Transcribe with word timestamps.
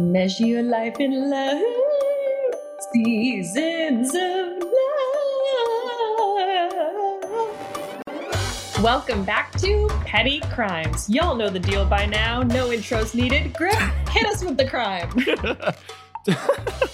Measure 0.00 0.46
your 0.46 0.62
life 0.62 0.98
in 0.98 1.28
love, 1.28 1.62
seasons 2.90 4.08
of 4.14 4.62
love. 4.62 4.72
Welcome 8.82 9.26
back 9.26 9.52
to 9.58 9.90
Petty 10.06 10.40
Crimes. 10.54 11.06
Y'all 11.10 11.36
know 11.36 11.50
the 11.50 11.58
deal 11.58 11.84
by 11.84 12.06
now. 12.06 12.42
No 12.42 12.70
intros 12.70 13.14
needed. 13.14 13.52
Griff, 13.52 13.78
hit 14.08 14.24
us 14.24 14.42
with 14.42 14.56
the 14.56 14.66
crime. 14.66 15.10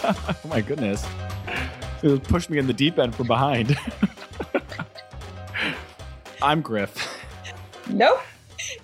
oh 0.03 0.35
my 0.49 0.61
goodness. 0.61 1.07
It 2.03 2.25
pushed 2.25 2.51
me 2.51 2.59
in 2.59 2.67
the 2.67 2.73
deep 2.73 2.99
end 2.99 3.15
from 3.15 3.29
behind. 3.29 3.79
I'm 6.43 6.61
Griff. 6.61 7.23
Nope. 7.89 8.19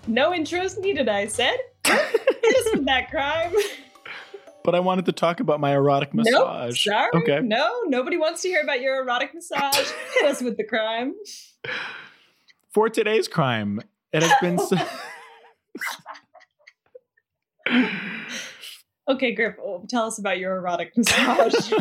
No 0.07 0.31
intros 0.31 0.79
needed, 0.79 1.09
I 1.09 1.27
said. 1.27 1.57
Hit 1.85 2.57
us 2.57 2.71
with 2.73 2.85
that 2.87 3.11
crime. 3.11 3.53
But 4.65 4.75
I 4.75 4.81
wanted 4.81 5.07
to 5.07 5.13
talk 5.13 5.41
about 5.41 5.61
my 5.61 5.73
erotic 5.73 6.15
massage. 6.15 6.87
Nope. 6.87 6.95
Sorry. 6.95 7.11
Okay. 7.23 7.41
No, 7.43 7.83
nobody 7.87 8.17
wants 8.17 8.43
to 8.43 8.49
hear 8.49 8.63
about 8.63 8.81
your 8.81 9.03
erotic 9.03 9.35
massage. 9.35 9.75
Hit 10.21 10.25
us 10.31 10.41
with 10.43 10.57
the 10.57 10.65
crime. 10.65 11.15
For 12.71 12.89
today's 12.89 13.29
crime, 13.29 13.81
it 14.13 14.23
has 14.23 14.33
been. 14.41 14.59
So- 14.59 14.77
Okay, 19.09 19.35
Griff, 19.35 19.57
oh, 19.61 19.85
tell 19.89 20.07
us 20.07 20.19
about 20.19 20.39
your 20.39 20.57
erotic 20.57 20.93
massage. 20.97 21.73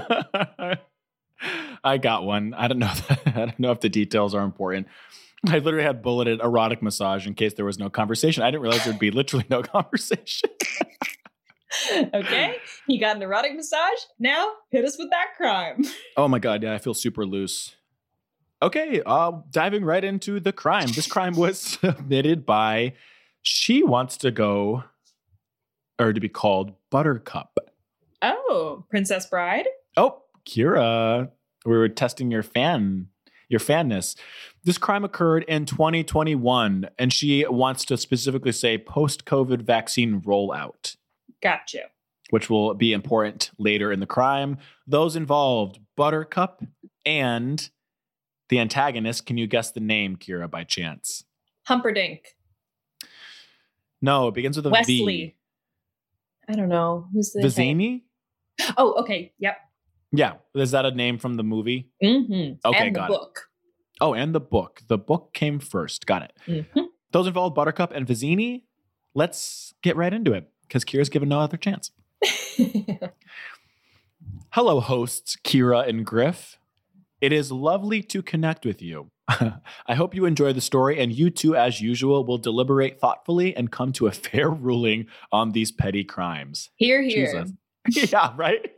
I 1.83 1.97
got 1.97 2.23
one. 2.25 2.53
I 2.55 2.67
don't 2.67 2.79
know. 2.79 2.91
I 3.27 3.31
don't 3.31 3.59
know 3.59 3.71
if 3.71 3.79
the 3.79 3.89
details 3.89 4.33
are 4.33 4.43
important. 4.43 4.87
I 5.47 5.59
literally 5.59 5.85
had 5.85 6.01
bulleted 6.01 6.39
erotic 6.41 6.81
massage 6.81 7.25
in 7.27 7.35
case 7.35 7.53
there 7.53 7.65
was 7.65 7.77
no 7.79 7.89
conversation. 7.91 8.41
I 8.43 8.49
didn't 8.51 8.63
realize 8.63 8.83
there'd 8.85 8.99
be 8.99 9.11
literally 9.11 9.45
no 9.49 9.61
conversation. 9.61 10.49
okay, 12.13 12.55
you 12.87 12.99
got 12.99 13.15
an 13.15 13.21
erotic 13.21 13.55
massage. 13.55 13.99
Now, 14.19 14.51
hit 14.69 14.85
us 14.85 14.97
with 14.97 15.09
that 15.11 15.35
crime. 15.37 15.83
Oh 16.17 16.27
my 16.27 16.39
god, 16.39 16.61
yeah, 16.61 16.73
I 16.73 16.77
feel 16.77 16.93
super 16.93 17.25
loose. 17.25 17.75
Okay, 18.61 19.01
uh, 19.05 19.31
diving 19.49 19.85
right 19.85 20.03
into 20.03 20.39
the 20.39 20.51
crime. 20.51 20.87
This 20.93 21.07
crime 21.07 21.35
was 21.35 21.59
submitted 21.81 22.45
by 22.45 22.93
she 23.41 23.81
wants 23.81 24.17
to 24.17 24.29
go 24.29 24.83
or 25.97 26.13
to 26.13 26.19
be 26.19 26.29
called 26.29 26.73
Buttercup. 26.89 27.57
Oh, 28.21 28.85
Princess 28.89 29.25
Bride? 29.25 29.67
Oh, 29.97 30.21
Ceara, 30.45 31.29
we 31.65 31.77
were 31.77 31.89
testing 31.89 32.29
your 32.31 32.43
fan, 32.43 33.07
your 33.49 33.59
fanness. 33.59 34.15
This 34.63 34.77
crime 34.77 35.03
occurred 35.03 35.43
in 35.47 35.65
2021, 35.65 36.89
and 36.99 37.11
she 37.13 37.45
wants 37.47 37.85
to 37.85 37.97
specifically 37.97 38.51
say 38.51 38.77
post-COVID 38.77 39.61
vaccine 39.61 40.21
rollout, 40.21 40.97
Got 41.41 41.73
you. 41.73 41.81
which 42.29 42.49
will 42.49 42.73
be 42.73 42.93
important 42.93 43.51
later 43.57 43.91
in 43.91 43.99
the 43.99 44.05
crime. 44.05 44.57
Those 44.87 45.15
involved 45.15 45.79
Buttercup 45.97 46.63
and 47.05 47.69
the 48.49 48.59
antagonist. 48.59 49.25
Can 49.25 49.37
you 49.37 49.47
guess 49.47 49.71
the 49.71 49.79
name, 49.81 50.17
Ceara, 50.17 50.47
by 50.47 50.63
chance? 50.63 51.25
Humperdinck. 51.67 52.21
No, 54.01 54.29
it 54.29 54.33
begins 54.33 54.55
with 54.55 54.65
a 54.65 54.69
V. 54.69 54.75
Westley. 54.75 55.35
I 56.49 56.53
don't 56.53 56.69
know. 56.69 57.07
Who's 57.13 57.31
the 57.31 57.41
Vizzini? 57.41 58.01
Oh, 58.77 58.93
okay. 59.01 59.33
Yep. 59.39 59.57
Yeah, 60.13 60.33
is 60.55 60.71
that 60.71 60.85
a 60.85 60.91
name 60.91 61.17
from 61.17 61.35
the 61.35 61.43
movie? 61.43 61.89
Mm-hmm. 62.03 62.67
Okay, 62.67 62.87
and 62.87 62.95
the 62.95 62.99
got 62.99 63.11
it. 63.11 63.19
Oh, 64.01 64.13
and 64.13 64.33
the 64.35 64.39
book. 64.41 64.81
The 64.87 64.97
book 64.97 65.33
came 65.33 65.59
first. 65.59 66.05
Got 66.05 66.23
it. 66.23 66.33
Mhm. 66.47 66.87
Those 67.11 67.27
involved 67.27 67.55
Buttercup 67.55 67.91
and 67.93 68.05
Vizzini. 68.07 68.63
Let's 69.13 69.73
get 69.83 69.95
right 69.95 70.13
into 70.13 70.33
it 70.33 70.49
because 70.71 70.85
Ceara's 70.85 71.09
given 71.09 71.27
no 71.27 71.41
other 71.41 71.57
chance. 71.57 71.91
Hello, 74.51 74.79
hosts 74.79 75.35
Ceara 75.45 75.79
and 75.79 76.05
Griff. 76.05 76.57
It 77.19 77.33
is 77.33 77.51
lovely 77.51 78.01
to 78.03 78.21
connect 78.21 78.65
with 78.65 78.81
you. 78.81 79.11
I 79.27 79.95
hope 79.95 80.15
you 80.15 80.23
enjoy 80.23 80.53
the 80.53 80.61
story, 80.61 80.97
and 81.01 81.11
you 81.11 81.29
two, 81.29 81.57
as 81.57 81.81
usual, 81.81 82.25
will 82.25 82.37
deliberate 82.37 83.01
thoughtfully 83.01 83.53
and 83.53 83.69
come 83.69 83.91
to 83.93 84.07
a 84.07 84.11
fair 84.13 84.49
ruling 84.49 85.07
on 85.33 85.51
these 85.51 85.73
petty 85.73 86.05
crimes. 86.05 86.69
here, 86.77 87.01
here. 87.01 87.43
Yeah, 87.89 88.31
right? 88.37 88.71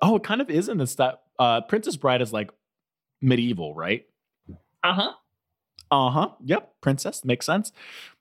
oh, 0.00 0.16
it 0.16 0.22
kind 0.22 0.40
of 0.40 0.48
is 0.48 0.70
in 0.70 0.78
this 0.78 0.94
that 0.94 1.20
uh, 1.38 1.60
Princess 1.62 1.96
Bride 1.96 2.22
is 2.22 2.32
like 2.32 2.50
medieval, 3.20 3.74
right? 3.74 4.06
Uh 4.82 4.94
huh. 4.94 5.12
Uh 5.90 6.10
huh. 6.10 6.28
Yep. 6.44 6.72
Princess. 6.80 7.26
Makes 7.26 7.44
sense. 7.44 7.72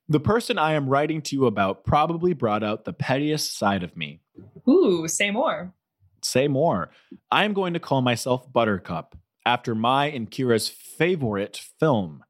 The 0.10 0.20
person 0.20 0.58
I 0.58 0.74
am 0.74 0.88
writing 0.88 1.22
to 1.24 1.36
you 1.36 1.46
about 1.48 1.84
probably 1.84 2.34
brought 2.34 2.64
out 2.64 2.86
the 2.86 2.94
pettiest 2.94 3.58
side 3.58 3.84
of 3.84 3.98
me. 3.98 4.22
Ooh, 4.68 5.08
say 5.08 5.32
more. 5.32 5.74
Say 6.22 6.48
more. 6.48 6.90
I 7.30 7.44
am 7.44 7.54
going 7.54 7.74
to 7.74 7.80
call 7.80 8.02
myself 8.02 8.52
Buttercup 8.52 9.18
after 9.46 9.76
my 9.76 10.06
and 10.06 10.30
Ceara's 10.32 10.70
favorite 10.70 11.62
film. 11.80 12.24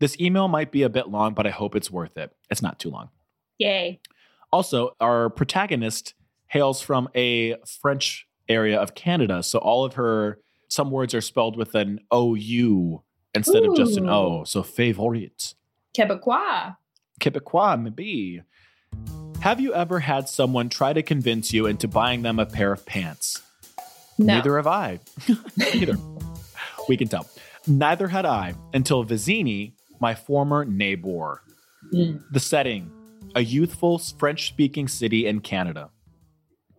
This 0.00 0.18
email 0.18 0.48
might 0.48 0.72
be 0.72 0.82
a 0.82 0.88
bit 0.88 1.08
long, 1.08 1.34
but 1.34 1.46
I 1.46 1.50
hope 1.50 1.76
it's 1.76 1.90
worth 1.90 2.16
it. 2.16 2.34
It's 2.50 2.62
not 2.62 2.78
too 2.78 2.90
long. 2.90 3.10
Yay. 3.58 4.00
Also, 4.52 4.96
our 5.00 5.30
protagonist 5.30 6.14
hails 6.46 6.80
from 6.80 7.08
a 7.14 7.56
French 7.80 8.26
area 8.48 8.80
of 8.80 8.94
Canada. 8.94 9.42
So 9.42 9.58
all 9.58 9.84
of 9.84 9.94
her, 9.94 10.38
some 10.68 10.90
words 10.90 11.14
are 11.14 11.20
spelled 11.20 11.56
with 11.56 11.74
an 11.74 12.00
OU 12.12 13.02
instead 13.34 13.64
of 13.64 13.76
just 13.76 13.96
an 13.96 14.08
O. 14.08 14.44
So 14.44 14.62
favorite. 14.62 15.54
Quebecois. 15.96 16.76
Quebecois, 17.20 17.80
maybe. 17.80 18.42
Have 19.40 19.60
you 19.60 19.74
ever 19.74 20.00
had 20.00 20.28
someone 20.28 20.68
try 20.68 20.92
to 20.92 21.02
convince 21.02 21.52
you 21.52 21.66
into 21.66 21.86
buying 21.86 22.22
them 22.22 22.38
a 22.38 22.46
pair 22.46 22.72
of 22.72 22.86
pants? 22.86 23.42
No. 24.18 24.34
Neither 24.34 24.56
have 24.56 24.66
I. 24.66 25.00
Neither. 25.56 25.96
we 26.88 26.96
can 26.96 27.08
tell. 27.08 27.28
Neither 27.66 28.08
had 28.08 28.26
I 28.26 28.54
until 28.72 29.04
Vizzini, 29.04 29.72
my 30.00 30.14
former 30.14 30.64
neighbor. 30.64 31.42
Mm. 31.92 32.22
The 32.30 32.40
setting 32.40 32.90
a 33.34 33.42
youthful 33.42 33.98
French 33.98 34.46
speaking 34.46 34.88
city 34.88 35.26
in 35.26 35.40
Canada. 35.40 35.90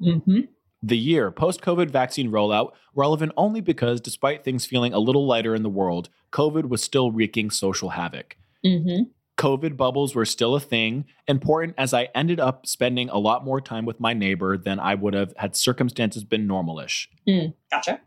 Mm-hmm. 0.01 0.41
The 0.83 0.97
year 0.97 1.31
post 1.31 1.61
COVID 1.61 1.89
vaccine 1.89 2.31
rollout, 2.31 2.71
relevant 2.93 3.31
only 3.37 3.61
because 3.61 3.99
despite 3.99 4.43
things 4.43 4.65
feeling 4.65 4.93
a 4.93 4.99
little 4.99 5.25
lighter 5.25 5.55
in 5.55 5.63
the 5.63 5.69
world, 5.69 6.09
COVID 6.31 6.69
was 6.69 6.83
still 6.83 7.11
wreaking 7.11 7.49
social 7.49 7.89
havoc. 7.89 8.37
Mm-hmm. 8.65 9.03
COVID 9.37 9.75
bubbles 9.75 10.15
were 10.15 10.25
still 10.25 10.55
a 10.55 10.59
thing, 10.59 11.05
important 11.27 11.75
as 11.77 11.93
I 11.93 12.07
ended 12.15 12.39
up 12.39 12.65
spending 12.65 13.09
a 13.09 13.17
lot 13.17 13.43
more 13.43 13.59
time 13.59 13.85
with 13.85 13.99
my 13.99 14.13
neighbor 14.13 14.57
than 14.57 14.79
I 14.79 14.95
would 14.95 15.13
have 15.13 15.33
had 15.37 15.55
circumstances 15.55 16.23
been 16.23 16.47
normalish. 16.47 17.07
Mm. 17.27 17.53
Gotcha. 17.69 17.99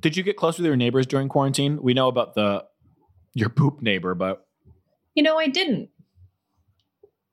Did 0.00 0.16
you 0.16 0.22
get 0.22 0.36
close 0.36 0.58
with 0.58 0.66
your 0.66 0.76
neighbors 0.76 1.06
during 1.06 1.28
quarantine? 1.28 1.80
We 1.82 1.94
know 1.94 2.08
about 2.08 2.34
the 2.34 2.64
your 3.34 3.48
poop 3.50 3.82
neighbor, 3.82 4.14
but 4.14 4.46
You 5.14 5.22
know, 5.22 5.38
I 5.38 5.46
didn't. 5.48 5.90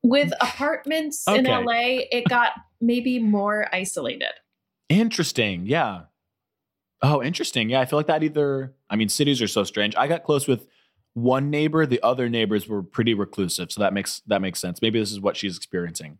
With 0.03 0.31
apartments 0.39 1.23
in 1.27 1.45
LA, 1.45 2.05
it 2.11 2.25
got 2.29 2.51
maybe 2.79 3.17
more 3.19 3.67
isolated. 3.73 4.29
interesting. 4.87 5.65
Yeah. 5.65 6.01
Oh, 7.01 7.23
interesting. 7.23 7.69
Yeah, 7.69 7.81
I 7.81 7.85
feel 7.85 7.97
like 7.97 8.07
that 8.07 8.23
either 8.23 8.75
I 8.89 8.95
mean, 8.95 9.09
cities 9.09 9.41
are 9.41 9.47
so 9.47 9.63
strange. 9.63 9.95
I 9.95 10.07
got 10.07 10.23
close 10.23 10.47
with 10.47 10.67
one 11.15 11.49
neighbor, 11.49 11.85
the 11.85 12.03
other 12.03 12.27
neighbors 12.27 12.67
were 12.67 12.83
pretty 12.83 13.13
reclusive, 13.13 13.71
so 13.71 13.79
that 13.79 13.93
makes 13.93 14.21
that 14.27 14.41
makes 14.41 14.59
sense. 14.59 14.81
Maybe 14.81 14.99
this 14.99 15.13
is 15.13 15.21
what 15.21 15.37
she's 15.37 15.55
experiencing. 15.55 16.19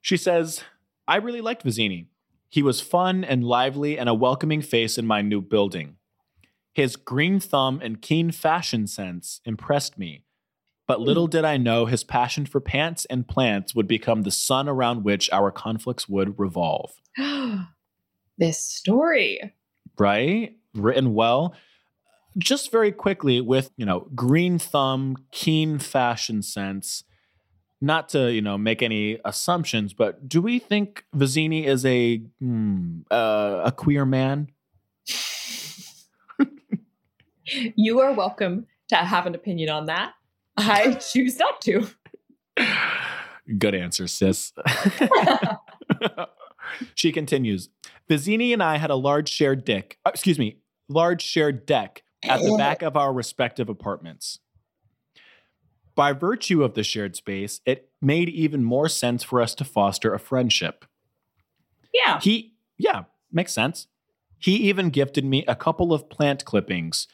She 0.00 0.16
says, 0.16 0.64
"I 1.06 1.16
really 1.16 1.40
liked 1.40 1.64
Vizzini. 1.64 2.06
He 2.48 2.64
was 2.64 2.80
fun 2.80 3.22
and 3.22 3.44
lively 3.44 3.96
and 3.96 4.08
a 4.08 4.14
welcoming 4.14 4.60
face 4.60 4.98
in 4.98 5.06
my 5.06 5.22
new 5.22 5.40
building. 5.40 5.96
His 6.72 6.96
green 6.96 7.38
thumb 7.38 7.80
and 7.80 8.02
keen 8.02 8.32
fashion 8.32 8.88
sense 8.88 9.40
impressed 9.44 9.96
me. 9.96 10.24
But 10.88 10.98
hmm. 10.98 11.04
little 11.04 11.26
did 11.28 11.44
I 11.44 11.56
know 11.56 11.86
his 11.86 12.02
passion 12.02 12.46
for 12.46 12.60
pants 12.60 13.04
and 13.04 13.28
plants 13.28 13.72
would 13.72 13.86
become 13.86 14.22
the 14.22 14.32
sun 14.32 14.68
around 14.68 15.04
which 15.04 15.30
our 15.30 15.52
conflicts 15.52 16.08
would 16.08 16.36
revolve." 16.40 17.00
this 18.36 18.58
story. 18.58 19.54
right? 19.96 20.56
Written 20.74 21.14
well. 21.14 21.54
Just 22.38 22.70
very 22.70 22.92
quickly 22.92 23.40
with, 23.40 23.70
you 23.76 23.84
know, 23.84 24.08
green 24.14 24.58
thumb, 24.58 25.16
keen 25.32 25.78
fashion 25.78 26.42
sense. 26.42 27.04
Not 27.80 28.10
to, 28.10 28.30
you 28.30 28.42
know, 28.42 28.58
make 28.58 28.82
any 28.82 29.18
assumptions, 29.24 29.94
but 29.94 30.28
do 30.28 30.42
we 30.42 30.58
think 30.58 31.04
Vizzini 31.16 31.64
is 31.64 31.86
a 31.86 32.18
hmm, 32.38 33.00
uh, 33.10 33.62
a 33.64 33.72
queer 33.72 34.04
man? 34.04 34.48
You 37.52 38.00
are 38.00 38.12
welcome 38.12 38.66
to 38.88 38.96
have 38.96 39.26
an 39.26 39.34
opinion 39.34 39.70
on 39.70 39.86
that. 39.86 40.12
I 40.56 40.94
choose 41.12 41.38
not 41.38 41.60
to. 41.62 41.88
Good 43.58 43.74
answer, 43.74 44.06
sis. 44.06 44.52
she 46.94 47.12
continues. 47.12 47.68
Vizini 48.08 48.52
and 48.52 48.62
I 48.62 48.76
had 48.76 48.90
a 48.90 48.94
large 48.94 49.28
shared 49.28 49.64
deck, 49.64 49.98
uh, 50.04 50.10
excuse 50.10 50.38
me, 50.38 50.58
large 50.88 51.22
shared 51.22 51.66
deck 51.66 52.02
at 52.22 52.42
the 52.42 52.56
back 52.56 52.82
of 52.82 52.96
our 52.96 53.12
respective 53.12 53.68
apartments. 53.68 54.40
By 55.94 56.12
virtue 56.12 56.62
of 56.62 56.74
the 56.74 56.82
shared 56.84 57.16
space, 57.16 57.60
it 57.66 57.90
made 58.00 58.28
even 58.28 58.64
more 58.64 58.88
sense 58.88 59.22
for 59.22 59.40
us 59.40 59.54
to 59.56 59.64
foster 59.64 60.14
a 60.14 60.18
friendship. 60.18 60.84
Yeah. 61.92 62.20
He, 62.20 62.54
yeah, 62.78 63.04
makes 63.32 63.52
sense. 63.52 63.86
He 64.38 64.56
even 64.68 64.90
gifted 64.90 65.24
me 65.24 65.44
a 65.46 65.54
couple 65.56 65.92
of 65.92 66.08
plant 66.08 66.44
clippings. 66.44 67.06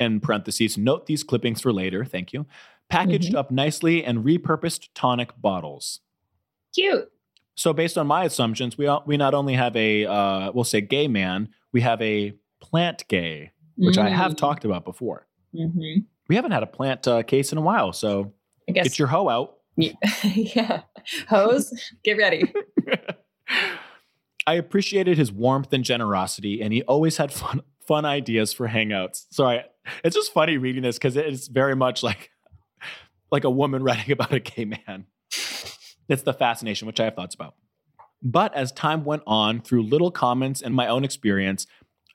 In 0.00 0.18
parentheses, 0.18 0.76
note 0.76 1.06
these 1.06 1.22
clippings 1.22 1.60
for 1.60 1.72
later. 1.72 2.04
Thank 2.04 2.32
you. 2.32 2.46
Packaged 2.88 3.32
Mhm. 3.32 3.36
up 3.36 3.50
nicely 3.52 4.04
and 4.04 4.24
repurposed 4.24 4.88
tonic 4.94 5.40
bottles. 5.40 6.00
Cute. 6.74 7.10
So, 7.54 7.72
based 7.72 7.96
on 7.96 8.08
my 8.08 8.24
assumptions, 8.24 8.76
we 8.76 8.88
all, 8.88 9.04
we 9.06 9.16
not 9.16 9.34
only 9.34 9.54
have 9.54 9.76
a 9.76 10.04
uh, 10.06 10.50
we'll 10.52 10.64
say 10.64 10.80
gay 10.80 11.06
man, 11.06 11.50
we 11.70 11.82
have 11.82 12.02
a 12.02 12.32
plant 12.60 13.06
gay, 13.06 13.52
which 13.76 13.98
I 13.98 14.08
have 14.08 14.36
talked 14.36 14.64
about 14.64 14.84
before. 14.84 15.26
Mm-hmm. 15.54 16.00
We 16.28 16.36
haven't 16.36 16.52
had 16.52 16.62
a 16.62 16.66
plant 16.66 17.06
uh, 17.06 17.22
case 17.22 17.52
in 17.52 17.58
a 17.58 17.60
while, 17.60 17.92
so 17.92 18.32
I 18.68 18.72
guess. 18.72 18.84
get 18.84 18.98
your 18.98 19.08
hoe 19.08 19.28
out. 19.28 19.56
yeah. 19.76 20.82
Hose, 21.28 21.72
get 22.02 22.16
ready. 22.16 22.52
I 24.46 24.54
appreciated 24.54 25.18
his 25.18 25.32
warmth 25.32 25.72
and 25.72 25.84
generosity, 25.84 26.60
and 26.60 26.72
he 26.72 26.82
always 26.82 27.16
had 27.16 27.32
fun 27.32 27.62
fun 27.86 28.04
ideas 28.04 28.52
for 28.52 28.68
hangouts. 28.68 29.26
Sorry, 29.30 29.62
it's 30.02 30.16
just 30.16 30.32
funny 30.32 30.58
reading 30.58 30.82
this 30.82 30.96
because 30.96 31.16
it's 31.16 31.48
very 31.48 31.76
much 31.76 32.02
like 32.02 32.30
like 33.30 33.44
a 33.44 33.50
woman 33.50 33.82
writing 33.84 34.12
about 34.12 34.32
a 34.32 34.40
gay 34.40 34.64
man. 34.64 35.06
It's 36.08 36.22
the 36.22 36.34
fascination, 36.34 36.86
which 36.86 37.00
I 37.00 37.04
have 37.04 37.14
thoughts 37.14 37.34
about. 37.34 37.54
But 38.22 38.54
as 38.54 38.72
time 38.72 39.04
went 39.04 39.22
on, 39.26 39.60
through 39.60 39.82
little 39.82 40.10
comments 40.10 40.62
and 40.62 40.74
my 40.74 40.86
own 40.86 41.04
experience, 41.04 41.66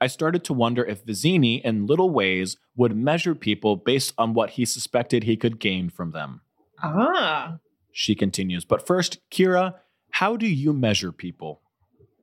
I 0.02 0.08
started 0.08 0.44
to 0.46 0.54
wonder 0.54 0.84
if 0.86 1.06
Vizzini, 1.06 1.62
in 1.62 1.86
little 1.86 2.10
ways, 2.10 2.58
would 2.76 2.96
measure 2.96 3.36
people 3.36 3.76
based 3.76 4.14
on 4.18 4.34
what 4.34 4.52
he 4.52 4.66
suspected 4.66 5.24
he 5.24 5.36
could 5.36 5.60
gain 5.60 5.90
from 5.90 6.12
them. 6.12 6.42
Ah. 6.82 7.58
She 7.92 8.16
continues. 8.16 8.64
But 8.64 8.88
first, 8.88 9.20
Ceara, 9.30 9.76
how 10.12 10.38
do 10.38 10.48
you 10.48 10.72
measure 10.72 11.12
people? 11.12 11.62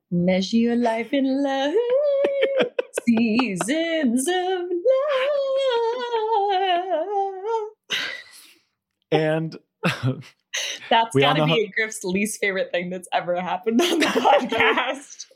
Measure 0.09 0.57
your 0.57 0.75
life 0.75 1.13
in 1.13 1.43
love. 1.43 1.73
Seasons 3.05 4.27
of 4.27 4.61
love. 4.61 5.27
And 9.11 9.57
that's 10.89 11.15
gotta 11.15 11.45
know 11.45 11.55
be 11.55 11.71
Griff's 11.75 12.03
least 12.03 12.39
favorite 12.41 12.71
thing 12.71 12.89
that's 12.89 13.07
ever 13.13 13.39
happened 13.39 13.81
on 13.81 13.99
the 13.99 14.05
podcast. 14.07 15.27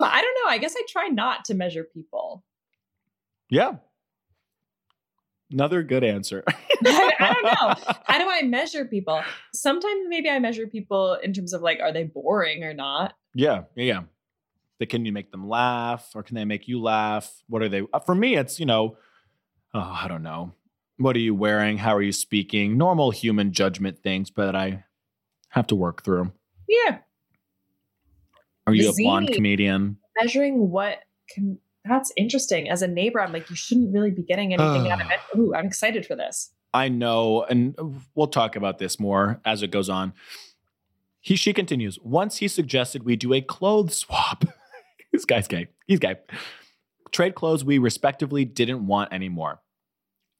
But 0.00 0.12
I 0.12 0.20
don't 0.22 0.34
know. 0.44 0.48
I 0.50 0.58
guess 0.58 0.74
I 0.76 0.82
try 0.88 1.08
not 1.08 1.44
to 1.46 1.54
measure 1.54 1.84
people. 1.84 2.44
yeah. 3.50 3.72
Another 5.50 5.82
good 5.82 6.04
answer. 6.04 6.44
I, 6.46 6.54
I 7.18 7.32
don't 7.32 7.42
know. 7.88 7.94
How 8.04 8.18
do 8.18 8.28
I 8.28 8.42
measure 8.42 8.84
people? 8.84 9.22
Sometimes 9.54 10.04
maybe 10.08 10.28
I 10.28 10.38
measure 10.38 10.66
people 10.66 11.14
in 11.22 11.32
terms 11.32 11.54
of 11.54 11.62
like, 11.62 11.80
are 11.80 11.90
they 11.90 12.04
boring 12.04 12.64
or 12.64 12.74
not? 12.74 13.14
Yeah, 13.34 13.62
yeah, 13.74 14.02
yeah. 14.80 14.86
Can 14.86 15.06
you 15.06 15.12
make 15.12 15.32
them 15.32 15.48
laugh 15.48 16.10
or 16.14 16.22
can 16.22 16.34
they 16.36 16.44
make 16.44 16.68
you 16.68 16.80
laugh? 16.82 17.42
What 17.48 17.62
are 17.62 17.68
they? 17.70 17.82
uh, 17.92 17.98
For 18.00 18.14
me, 18.14 18.36
it's, 18.36 18.60
you 18.60 18.66
know, 18.66 18.98
oh, 19.72 19.80
I 20.02 20.06
don't 20.06 20.22
know. 20.22 20.52
What 20.98 21.16
are 21.16 21.20
you 21.20 21.34
wearing? 21.34 21.78
How 21.78 21.96
are 21.96 22.02
you 22.02 22.12
speaking? 22.12 22.76
Normal 22.76 23.10
human 23.10 23.52
judgment 23.52 24.02
things, 24.02 24.30
but 24.30 24.54
I 24.54 24.84
have 25.48 25.66
to 25.68 25.74
work 25.74 26.04
through. 26.04 26.32
Yeah. 26.68 26.98
Are 28.68 28.74
you 28.74 28.90
a 28.90 28.92
Zini. 28.92 29.08
blonde 29.08 29.32
comedian? 29.32 29.96
Measuring 30.20 30.70
what 30.70 30.98
can 31.30 31.58
that's 31.84 32.12
interesting. 32.16 32.68
As 32.68 32.82
a 32.82 32.88
neighbor, 32.88 33.20
I'm 33.20 33.32
like, 33.32 33.48
you 33.48 33.56
shouldn't 33.56 33.92
really 33.92 34.10
be 34.10 34.22
getting 34.22 34.52
anything 34.52 34.90
out 34.90 35.00
of 35.00 35.10
it. 35.10 35.38
Ooh, 35.38 35.54
I'm 35.54 35.66
excited 35.66 36.06
for 36.06 36.16
this. 36.16 36.52
I 36.74 36.88
know, 36.88 37.44
and 37.44 37.74
we'll 38.14 38.26
talk 38.26 38.56
about 38.56 38.78
this 38.78 39.00
more 39.00 39.40
as 39.44 39.62
it 39.62 39.70
goes 39.70 39.88
on. 39.88 40.12
He 41.20 41.36
she 41.36 41.52
continues. 41.52 41.98
Once 42.00 42.36
he 42.38 42.48
suggested 42.48 43.02
we 43.02 43.16
do 43.16 43.32
a 43.32 43.40
clothes 43.40 43.96
swap. 43.96 44.44
this 45.12 45.24
guy's 45.24 45.48
gay. 45.48 45.68
He's 45.86 45.98
gay. 45.98 46.16
Trade 47.10 47.34
clothes 47.34 47.64
we 47.64 47.78
respectively 47.78 48.44
didn't 48.44 48.86
want 48.86 49.12
anymore. 49.12 49.60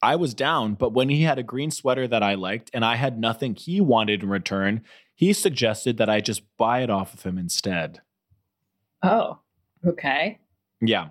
I 0.01 0.15
was 0.15 0.33
down, 0.33 0.75
but 0.75 0.93
when 0.93 1.09
he 1.09 1.23
had 1.23 1.37
a 1.39 1.43
green 1.43 1.71
sweater 1.71 2.07
that 2.07 2.23
I 2.23 2.35
liked 2.35 2.71
and 2.73 2.85
I 2.85 2.95
had 2.95 3.19
nothing 3.19 3.55
he 3.55 3.81
wanted 3.81 4.23
in 4.23 4.29
return, 4.29 4.83
he 5.13 5.33
suggested 5.33 5.97
that 5.97 6.09
I 6.09 6.21
just 6.21 6.43
buy 6.57 6.81
it 6.81 6.89
off 6.89 7.13
of 7.13 7.23
him 7.23 7.37
instead. 7.37 7.99
Oh, 9.03 9.39
okay. 9.85 10.39
Yeah. 10.81 11.09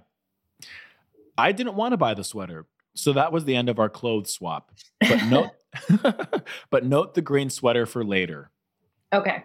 I 1.37 1.52
didn't 1.52 1.76
want 1.76 1.93
to 1.93 1.96
buy 1.96 2.14
the 2.14 2.25
sweater. 2.25 2.67
So 2.94 3.12
that 3.12 3.32
was 3.32 3.44
the 3.44 3.55
end 3.55 3.69
of 3.69 3.79
our 3.79 3.88
clothes 3.88 4.32
swap. 4.32 4.73
But 5.00 5.25
note 5.31 5.50
but 6.70 6.85
note 6.85 7.14
the 7.14 7.23
green 7.23 7.50
sweater 7.50 7.87
for 7.87 8.05
later. 8.05 8.50
Okay. 9.12 9.44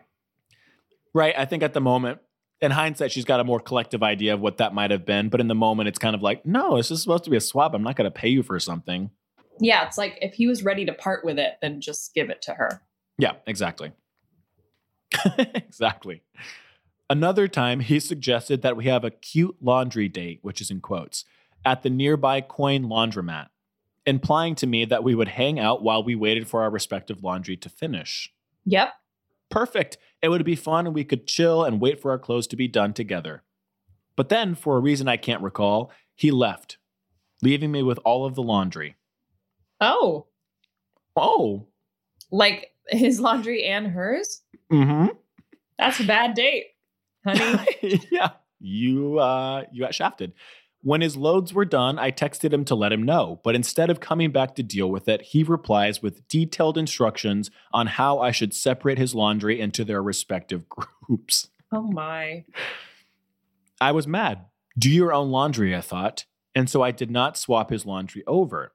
Right. 1.13 1.33
I 1.37 1.45
think 1.45 1.63
at 1.63 1.73
the 1.73 1.81
moment, 1.81 2.19
in 2.61 2.71
hindsight, 2.71 3.11
she's 3.11 3.25
got 3.25 3.39
a 3.39 3.43
more 3.43 3.59
collective 3.59 4.01
idea 4.01 4.33
of 4.33 4.39
what 4.39 4.57
that 4.57 4.73
might 4.73 4.91
have 4.91 5.05
been. 5.05 5.29
But 5.29 5.41
in 5.41 5.47
the 5.47 5.55
moment, 5.55 5.89
it's 5.89 5.99
kind 5.99 6.15
of 6.15 6.21
like, 6.21 6.45
no, 6.45 6.77
it's 6.77 6.89
just 6.89 7.03
supposed 7.03 7.25
to 7.25 7.29
be 7.29 7.37
a 7.37 7.41
swap. 7.41 7.73
I'm 7.73 7.83
not 7.83 7.95
going 7.95 8.05
to 8.05 8.11
pay 8.11 8.29
you 8.29 8.41
for 8.41 8.59
something. 8.59 9.11
Yeah, 9.59 9.85
it's 9.85 9.97
like 9.97 10.17
if 10.21 10.33
he 10.33 10.47
was 10.47 10.63
ready 10.63 10.85
to 10.85 10.93
part 10.93 11.23
with 11.23 11.37
it, 11.37 11.55
then 11.61 11.81
just 11.81 12.13
give 12.15 12.29
it 12.29 12.41
to 12.43 12.53
her. 12.53 12.81
Yeah, 13.17 13.33
exactly. 13.45 13.91
exactly. 15.37 16.23
Another 17.09 17.47
time, 17.47 17.81
he 17.81 17.99
suggested 17.99 18.61
that 18.61 18.77
we 18.77 18.85
have 18.85 19.03
a 19.03 19.11
cute 19.11 19.55
laundry 19.61 20.07
date, 20.07 20.39
which 20.41 20.61
is 20.61 20.71
in 20.71 20.81
quotes, 20.81 21.25
at 21.65 21.83
the 21.83 21.89
nearby 21.89 22.41
coin 22.41 22.85
laundromat, 22.85 23.47
implying 24.05 24.55
to 24.55 24.67
me 24.67 24.85
that 24.85 25.03
we 25.03 25.13
would 25.15 25.27
hang 25.29 25.59
out 25.59 25.83
while 25.83 26.03
we 26.03 26.15
waited 26.15 26.47
for 26.47 26.63
our 26.63 26.69
respective 26.69 27.23
laundry 27.23 27.57
to 27.57 27.69
finish. 27.69 28.31
Yep. 28.65 28.89
Perfect. 29.49 29.97
It 30.21 30.29
would 30.29 30.43
be 30.45 30.55
fun 30.55 30.87
and 30.87 30.95
we 30.95 31.03
could 31.03 31.27
chill 31.27 31.63
and 31.63 31.79
wait 31.81 32.01
for 32.01 32.11
our 32.11 32.17
clothes 32.19 32.47
to 32.47 32.55
be 32.55 32.67
done 32.67 32.93
together. 32.93 33.43
But 34.15 34.29
then, 34.29 34.55
for 34.55 34.77
a 34.77 34.81
reason 34.81 35.07
I 35.07 35.17
can't 35.17 35.41
recall, 35.43 35.91
he 36.15 36.31
left, 36.31 36.77
leaving 37.41 37.71
me 37.71 37.83
with 37.83 37.99
all 38.05 38.25
of 38.25 38.35
the 38.35 38.43
laundry. 38.43 38.95
Oh, 39.81 40.27
Oh, 41.15 41.67
like 42.31 42.71
his 42.87 43.19
laundry 43.19 43.65
and 43.65 43.87
hers? 43.87 44.41
mm-hmm. 44.71 45.07
That's 45.77 45.99
a 45.99 46.05
bad 46.05 46.33
date, 46.33 46.67
honey. 47.25 48.01
yeah, 48.11 48.31
you 48.59 49.19
uh, 49.19 49.63
you 49.71 49.81
got 49.81 49.95
shafted. 49.95 50.33
When 50.81 50.99
his 50.99 51.15
loads 51.15 51.53
were 51.53 51.63
done, 51.63 51.97
I 51.97 52.11
texted 52.11 52.51
him 52.51 52.65
to 52.65 52.75
let 52.75 52.91
him 52.91 53.03
know, 53.03 53.39
but 53.41 53.55
instead 53.55 53.89
of 53.89 54.01
coming 54.01 54.31
back 54.31 54.53
to 54.55 54.63
deal 54.63 54.91
with 54.91 55.07
it, 55.07 55.21
he 55.21 55.41
replies 55.41 56.01
with 56.01 56.27
detailed 56.27 56.77
instructions 56.77 57.49
on 57.71 57.87
how 57.87 58.19
I 58.19 58.31
should 58.31 58.53
separate 58.53 58.97
his 58.97 59.15
laundry 59.15 59.61
into 59.61 59.85
their 59.85 60.03
respective 60.03 60.67
groups. 60.69 61.47
oh 61.71 61.83
my. 61.83 62.43
I 63.79 63.93
was 63.93 64.07
mad. 64.07 64.45
Do 64.77 64.89
your 64.89 65.13
own 65.13 65.29
laundry, 65.29 65.75
I 65.75 65.81
thought, 65.81 66.25
and 66.53 66.69
so 66.69 66.81
I 66.81 66.91
did 66.91 67.09
not 67.09 67.37
swap 67.37 67.69
his 67.69 67.85
laundry 67.85 68.23
over. 68.27 68.73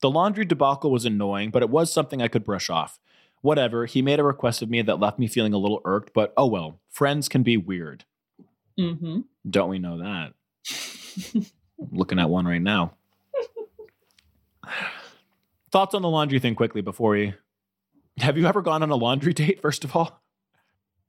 The 0.00 0.10
laundry 0.10 0.44
debacle 0.44 0.90
was 0.90 1.04
annoying, 1.04 1.50
but 1.50 1.62
it 1.62 1.70
was 1.70 1.92
something 1.92 2.22
I 2.22 2.28
could 2.28 2.44
brush 2.44 2.70
off. 2.70 2.98
Whatever, 3.44 3.84
he 3.84 4.00
made 4.00 4.18
a 4.18 4.24
request 4.24 4.62
of 4.62 4.70
me 4.70 4.80
that 4.80 4.98
left 4.98 5.18
me 5.18 5.26
feeling 5.26 5.52
a 5.52 5.58
little 5.58 5.82
irked, 5.84 6.14
but 6.14 6.32
oh 6.34 6.46
well, 6.46 6.80
friends 6.88 7.28
can 7.28 7.42
be 7.42 7.58
weird. 7.58 8.06
Mm-hmm. 8.80 9.20
Don't 9.50 9.68
we 9.68 9.78
know 9.78 9.98
that? 9.98 10.32
Looking 11.92 12.18
at 12.18 12.30
one 12.30 12.46
right 12.46 12.62
now. 12.62 12.94
Thoughts 15.70 15.94
on 15.94 16.00
the 16.00 16.08
laundry 16.08 16.38
thing 16.38 16.54
quickly 16.54 16.80
before 16.80 17.10
we. 17.10 17.34
Have 18.16 18.38
you 18.38 18.46
ever 18.46 18.62
gone 18.62 18.82
on 18.82 18.88
a 18.88 18.96
laundry 18.96 19.34
date, 19.34 19.60
first 19.60 19.84
of 19.84 19.94
all? 19.94 20.22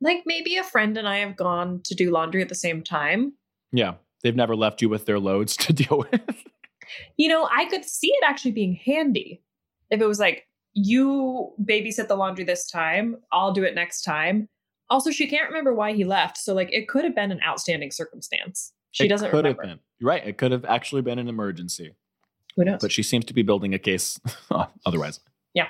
Like 0.02 0.24
maybe 0.26 0.58
a 0.58 0.64
friend 0.66 0.98
and 0.98 1.08
I 1.08 1.20
have 1.20 1.38
gone 1.38 1.80
to 1.86 1.96
do 1.96 2.12
laundry 2.12 2.42
at 2.42 2.50
the 2.50 2.54
same 2.54 2.84
time. 2.84 3.32
Yeah. 3.72 3.94
They've 4.24 4.36
never 4.36 4.58
left 4.58 4.82
you 4.82 4.90
with 4.90 5.06
their 5.06 5.20
loads 5.20 5.56
to 5.66 5.72
deal 5.72 6.06
with. 6.12 6.44
You 7.16 7.30
know, 7.30 7.48
I 7.50 7.64
could 7.64 7.86
see 7.86 8.10
it 8.10 8.26
actually 8.28 8.52
being 8.52 8.74
handy 8.74 9.42
if 9.90 10.02
it 10.02 10.06
was 10.06 10.20
like, 10.20 10.50
you 10.76 11.52
babysit 11.64 12.08
the 12.08 12.16
laundry 12.16 12.44
this 12.44 12.70
time, 12.70 13.18
I'll 13.32 13.52
do 13.54 13.64
it 13.64 13.74
next 13.74 14.04
time. 14.04 14.48
Also, 14.90 15.10
she 15.10 15.26
can't 15.26 15.48
remember 15.48 15.74
why 15.74 15.94
he 15.94 16.04
left. 16.04 16.38
So, 16.38 16.54
like, 16.54 16.72
it 16.72 16.88
could 16.88 17.04
have 17.06 17.16
been 17.16 17.32
an 17.32 17.40
outstanding 17.44 17.90
circumstance. 17.92 18.72
She 18.92 19.06
It 19.06 19.08
doesn't 19.08 19.32
could 19.32 19.38
remember. 19.46 19.64
have 19.64 19.70
been. 19.72 19.80
You're 20.00 20.10
right. 20.10 20.28
It 20.28 20.38
could 20.38 20.52
have 20.52 20.64
actually 20.66 21.02
been 21.02 21.18
an 21.18 21.28
emergency, 21.28 21.96
Who 22.56 22.66
knows? 22.66 22.80
but 22.82 22.92
she 22.92 23.02
seems 23.02 23.26
to 23.26 23.34
be 23.34 23.42
building 23.42 23.74
a 23.74 23.80
case 23.80 24.20
otherwise. 24.86 25.22
Yeah. 25.54 25.70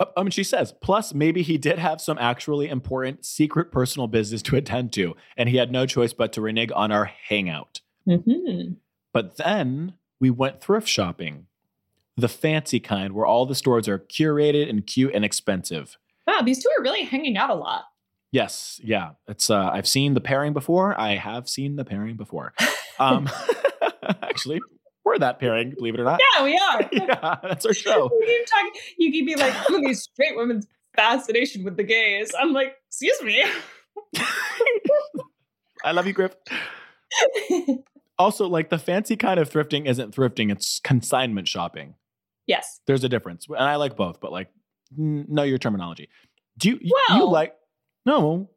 Uh, 0.00 0.06
I 0.16 0.22
mean, 0.22 0.30
she 0.30 0.44
says, 0.44 0.74
plus, 0.82 1.14
maybe 1.14 1.42
he 1.42 1.56
did 1.56 1.78
have 1.78 2.00
some 2.00 2.18
actually 2.18 2.68
important 2.68 3.24
secret 3.24 3.70
personal 3.72 4.08
business 4.08 4.42
to 4.42 4.56
attend 4.56 4.92
to, 4.94 5.14
and 5.36 5.48
he 5.48 5.56
had 5.56 5.70
no 5.72 5.86
choice 5.86 6.12
but 6.12 6.32
to 6.34 6.40
renege 6.40 6.70
on 6.74 6.90
our 6.92 7.04
hangout. 7.04 7.80
Mhm. 8.06 8.76
But 9.12 9.36
then 9.36 9.94
we 10.20 10.30
went 10.30 10.60
thrift 10.60 10.88
shopping, 10.88 11.46
the 12.16 12.28
fancy 12.28 12.80
kind 12.80 13.12
where 13.12 13.26
all 13.26 13.46
the 13.46 13.54
stores 13.54 13.88
are 13.88 13.98
curated 13.98 14.68
and 14.68 14.86
cute 14.86 15.14
and 15.14 15.24
expensive. 15.24 15.96
Wow, 16.26 16.42
these 16.42 16.62
two 16.62 16.68
are 16.78 16.82
really 16.82 17.04
hanging 17.04 17.36
out 17.36 17.50
a 17.50 17.54
lot. 17.54 17.84
Yes, 18.30 18.80
yeah. 18.82 19.10
It's 19.28 19.50
uh 19.50 19.70
I've 19.72 19.88
seen 19.88 20.14
the 20.14 20.20
pairing 20.20 20.52
before. 20.52 20.98
I 20.98 21.16
have 21.16 21.48
seen 21.48 21.76
the 21.76 21.84
pairing 21.84 22.16
before. 22.16 22.54
Um 22.98 23.28
actually, 24.22 24.60
we're 25.04 25.18
that 25.18 25.38
pairing, 25.38 25.74
believe 25.76 25.94
it 25.94 26.00
or 26.00 26.04
not. 26.04 26.20
Yeah, 26.20 26.44
we 26.44 26.56
are. 26.58 26.88
Yeah, 26.92 27.36
that's 27.42 27.66
our 27.66 27.74
show. 27.74 28.10
you 28.12 28.26
keep 28.26 28.46
talking. 28.46 28.80
You 28.98 29.12
keep 29.12 29.26
being 29.26 29.38
like, 29.38 29.68
"Look 29.68 29.82
at 29.82 29.86
these 29.86 30.02
straight 30.02 30.36
women's 30.36 30.66
fascination 30.96 31.64
with 31.64 31.76
the 31.76 31.84
gays." 31.84 32.32
I'm 32.38 32.52
like, 32.52 32.76
excuse 32.88 33.20
me. 33.22 33.44
I 35.84 35.92
love 35.92 36.06
you, 36.06 36.12
Griff. 36.12 36.36
Also, 38.18 38.46
like 38.46 38.70
the 38.70 38.78
fancy 38.78 39.16
kind 39.16 39.40
of 39.40 39.50
thrifting 39.50 39.86
isn't 39.86 40.14
thrifting, 40.14 40.52
it's 40.52 40.80
consignment 40.80 41.48
shopping. 41.48 41.94
Yes. 42.46 42.80
There's 42.86 43.04
a 43.04 43.08
difference. 43.08 43.46
And 43.48 43.58
I 43.58 43.76
like 43.76 43.96
both, 43.96 44.20
but 44.20 44.32
like 44.32 44.48
know 44.96 45.42
your 45.42 45.58
terminology. 45.58 46.08
Do 46.58 46.70
you 46.70 46.80
you 47.10 47.28
like 47.28 47.54
no. 48.04 48.50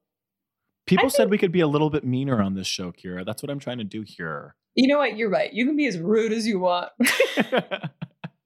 People 0.85 1.05
I 1.05 1.09
said 1.09 1.29
we 1.31 1.37
could 1.37 1.51
be 1.51 1.61
a 1.61 1.67
little 1.67 1.89
bit 1.89 2.03
meaner 2.03 2.41
on 2.41 2.53
this 2.53 2.67
show, 2.67 2.91
Ceara. 2.91 3.25
That's 3.25 3.41
what 3.41 3.49
I'm 3.49 3.59
trying 3.59 3.79
to 3.79 3.83
do 3.83 4.03
here. 4.05 4.55
You 4.75 4.87
know 4.87 4.99
what? 4.99 5.17
You're 5.17 5.29
right. 5.29 5.51
You 5.51 5.65
can 5.65 5.75
be 5.75 5.87
as 5.87 5.97
rude 5.97 6.31
as 6.31 6.45
you 6.45 6.59
want. 6.59 6.89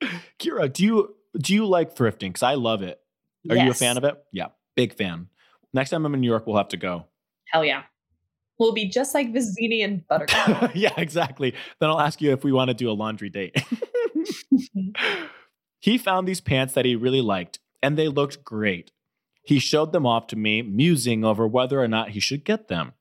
Ceara, 0.39 0.69
do 0.69 0.83
you 0.83 1.15
do 1.37 1.53
you 1.53 1.65
like 1.65 1.95
thrifting? 1.95 2.29
Because 2.29 2.43
I 2.43 2.53
love 2.55 2.81
it. 2.81 2.99
Are 3.49 3.55
you 3.55 3.71
a 3.71 3.73
fan 3.73 3.97
of 3.97 4.03
it? 4.03 4.21
Yeah, 4.31 4.47
big 4.75 4.95
fan. 4.95 5.27
Next 5.73 5.91
time 5.91 6.05
I'm 6.05 6.13
in 6.13 6.21
New 6.21 6.27
York, 6.27 6.45
we'll 6.47 6.57
have 6.57 6.69
to 6.69 6.77
go. 6.77 7.05
Hell 7.51 7.63
yeah. 7.63 7.83
We'll 8.57 8.73
be 8.73 8.89
just 8.89 9.13
like 9.13 9.31
Vizzini 9.31 9.83
and 9.83 10.05
Buttercup. 10.07 10.71
yeah, 10.75 10.93
exactly. 10.97 11.53
Then 11.79 11.89
I'll 11.89 12.01
ask 12.01 12.21
you 12.21 12.33
if 12.33 12.43
we 12.43 12.51
want 12.51 12.67
to 12.67 12.73
do 12.73 12.89
a 12.89 12.93
laundry 12.93 13.29
date. 13.29 13.55
He 15.79 15.97
found 15.97 16.27
these 16.27 16.41
pants 16.41 16.73
that 16.73 16.85
he 16.85 16.95
really 16.95 17.21
liked, 17.21 17.59
and 17.81 17.97
they 17.97 18.07
looked 18.07 18.43
great. 18.43 18.91
He 19.43 19.59
showed 19.59 19.91
them 19.93 20.05
off 20.05 20.27
to 20.27 20.35
me, 20.35 20.61
musing 20.61 21.23
over 21.23 21.47
whether 21.47 21.81
or 21.81 21.87
not 21.87 22.09
he 22.09 22.19
should 22.19 22.43
get 22.45 22.67
them. 22.67 22.93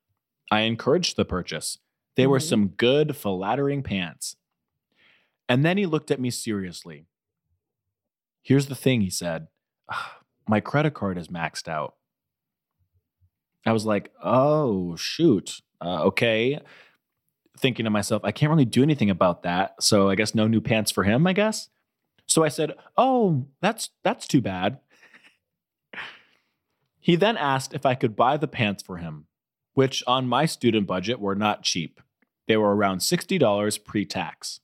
I 0.50 0.60
encouraged 0.62 1.16
the 1.16 1.24
purchase. 1.24 1.78
They 2.16 2.26
were 2.26 2.38
Mhm. 2.38 2.48
some 2.48 2.68
good, 2.68 3.16
flattering 3.16 3.82
pants. 3.82 4.36
And 5.48 5.64
then 5.64 5.76
he 5.78 5.86
looked 5.86 6.10
at 6.10 6.20
me 6.20 6.30
seriously. 6.30 7.06
Here's 8.42 8.66
the 8.66 8.74
thing, 8.74 9.00
he 9.02 9.10
said. 9.10 9.48
"Ah, 9.90 10.20
My 10.46 10.60
credit 10.60 10.94
card 10.94 11.18
is 11.18 11.28
maxed 11.28 11.68
out. 11.68 11.96
I 13.66 13.72
was 13.72 13.84
like, 13.84 14.10
oh, 14.22 14.96
shoot. 14.96 15.60
Uh, 15.80 16.04
okay. 16.04 16.58
Thinking 17.58 17.84
to 17.84 17.90
myself, 17.90 18.22
I 18.24 18.32
can't 18.32 18.50
really 18.50 18.64
do 18.64 18.82
anything 18.82 19.10
about 19.10 19.42
that. 19.42 19.82
So 19.82 20.08
I 20.08 20.14
guess 20.14 20.34
no 20.34 20.46
new 20.46 20.60
pants 20.60 20.90
for 20.90 21.04
him, 21.04 21.26
I 21.26 21.32
guess. 21.32 21.68
So 22.26 22.44
I 22.44 22.48
said, 22.48 22.74
oh, 22.96 23.46
that's 23.60 23.90
that's 24.04 24.26
too 24.26 24.40
bad. 24.40 24.78
He 27.00 27.16
then 27.16 27.36
asked 27.36 27.72
if 27.74 27.86
I 27.86 27.94
could 27.94 28.14
buy 28.16 28.36
the 28.36 28.48
pants 28.48 28.82
for 28.82 28.98
him, 28.98 29.26
which 29.74 30.02
on 30.06 30.28
my 30.28 30.44
student 30.44 30.86
budget 30.86 31.20
were 31.20 31.34
not 31.34 31.62
cheap. 31.62 32.00
They 32.46 32.56
were 32.56 32.74
around 32.76 32.98
$60 32.98 33.84
pre 33.84 34.04
tax. 34.04 34.60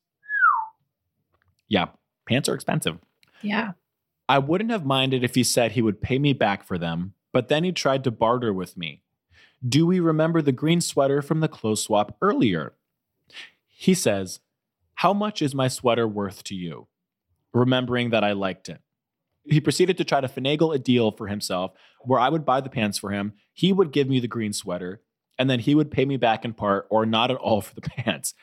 Yeah, 1.68 1.86
pants 2.28 2.48
are 2.48 2.54
expensive. 2.54 2.98
yeah. 3.42 3.72
I 4.26 4.38
wouldn't 4.38 4.70
have 4.70 4.86
minded 4.86 5.22
if 5.22 5.34
he 5.34 5.44
said 5.44 5.72
he 5.72 5.82
would 5.82 6.00
pay 6.00 6.18
me 6.18 6.32
back 6.32 6.64
for 6.64 6.78
them, 6.78 7.12
but 7.32 7.48
then 7.48 7.62
he 7.62 7.72
tried 7.72 8.04
to 8.04 8.10
barter 8.10 8.54
with 8.54 8.74
me. 8.74 9.02
Do 9.66 9.86
we 9.86 10.00
remember 10.00 10.40
the 10.40 10.52
green 10.52 10.80
sweater 10.80 11.20
from 11.20 11.40
the 11.40 11.48
clothes 11.48 11.82
swap 11.82 12.16
earlier? 12.22 12.72
He 13.76 13.94
says, 13.94 14.40
How 14.94 15.12
much 15.12 15.42
is 15.42 15.54
my 15.54 15.68
sweater 15.68 16.06
worth 16.06 16.44
to 16.44 16.54
you? 16.54 16.88
Remembering 17.52 18.10
that 18.10 18.24
I 18.24 18.32
liked 18.32 18.68
it. 18.68 18.80
He 19.44 19.60
proceeded 19.60 19.98
to 19.98 20.04
try 20.04 20.20
to 20.20 20.28
finagle 20.28 20.74
a 20.74 20.78
deal 20.78 21.10
for 21.10 21.26
himself 21.26 21.72
where 22.00 22.20
I 22.20 22.28
would 22.28 22.44
buy 22.44 22.60
the 22.60 22.70
pants 22.70 22.98
for 22.98 23.10
him, 23.10 23.34
he 23.52 23.72
would 23.72 23.92
give 23.92 24.08
me 24.08 24.20
the 24.20 24.28
green 24.28 24.52
sweater, 24.52 25.02
and 25.38 25.50
then 25.50 25.60
he 25.60 25.74
would 25.74 25.90
pay 25.90 26.04
me 26.04 26.16
back 26.16 26.44
in 26.44 26.54
part 26.54 26.86
or 26.90 27.04
not 27.04 27.30
at 27.30 27.36
all 27.36 27.60
for 27.60 27.74
the 27.74 27.80
pants, 27.82 28.34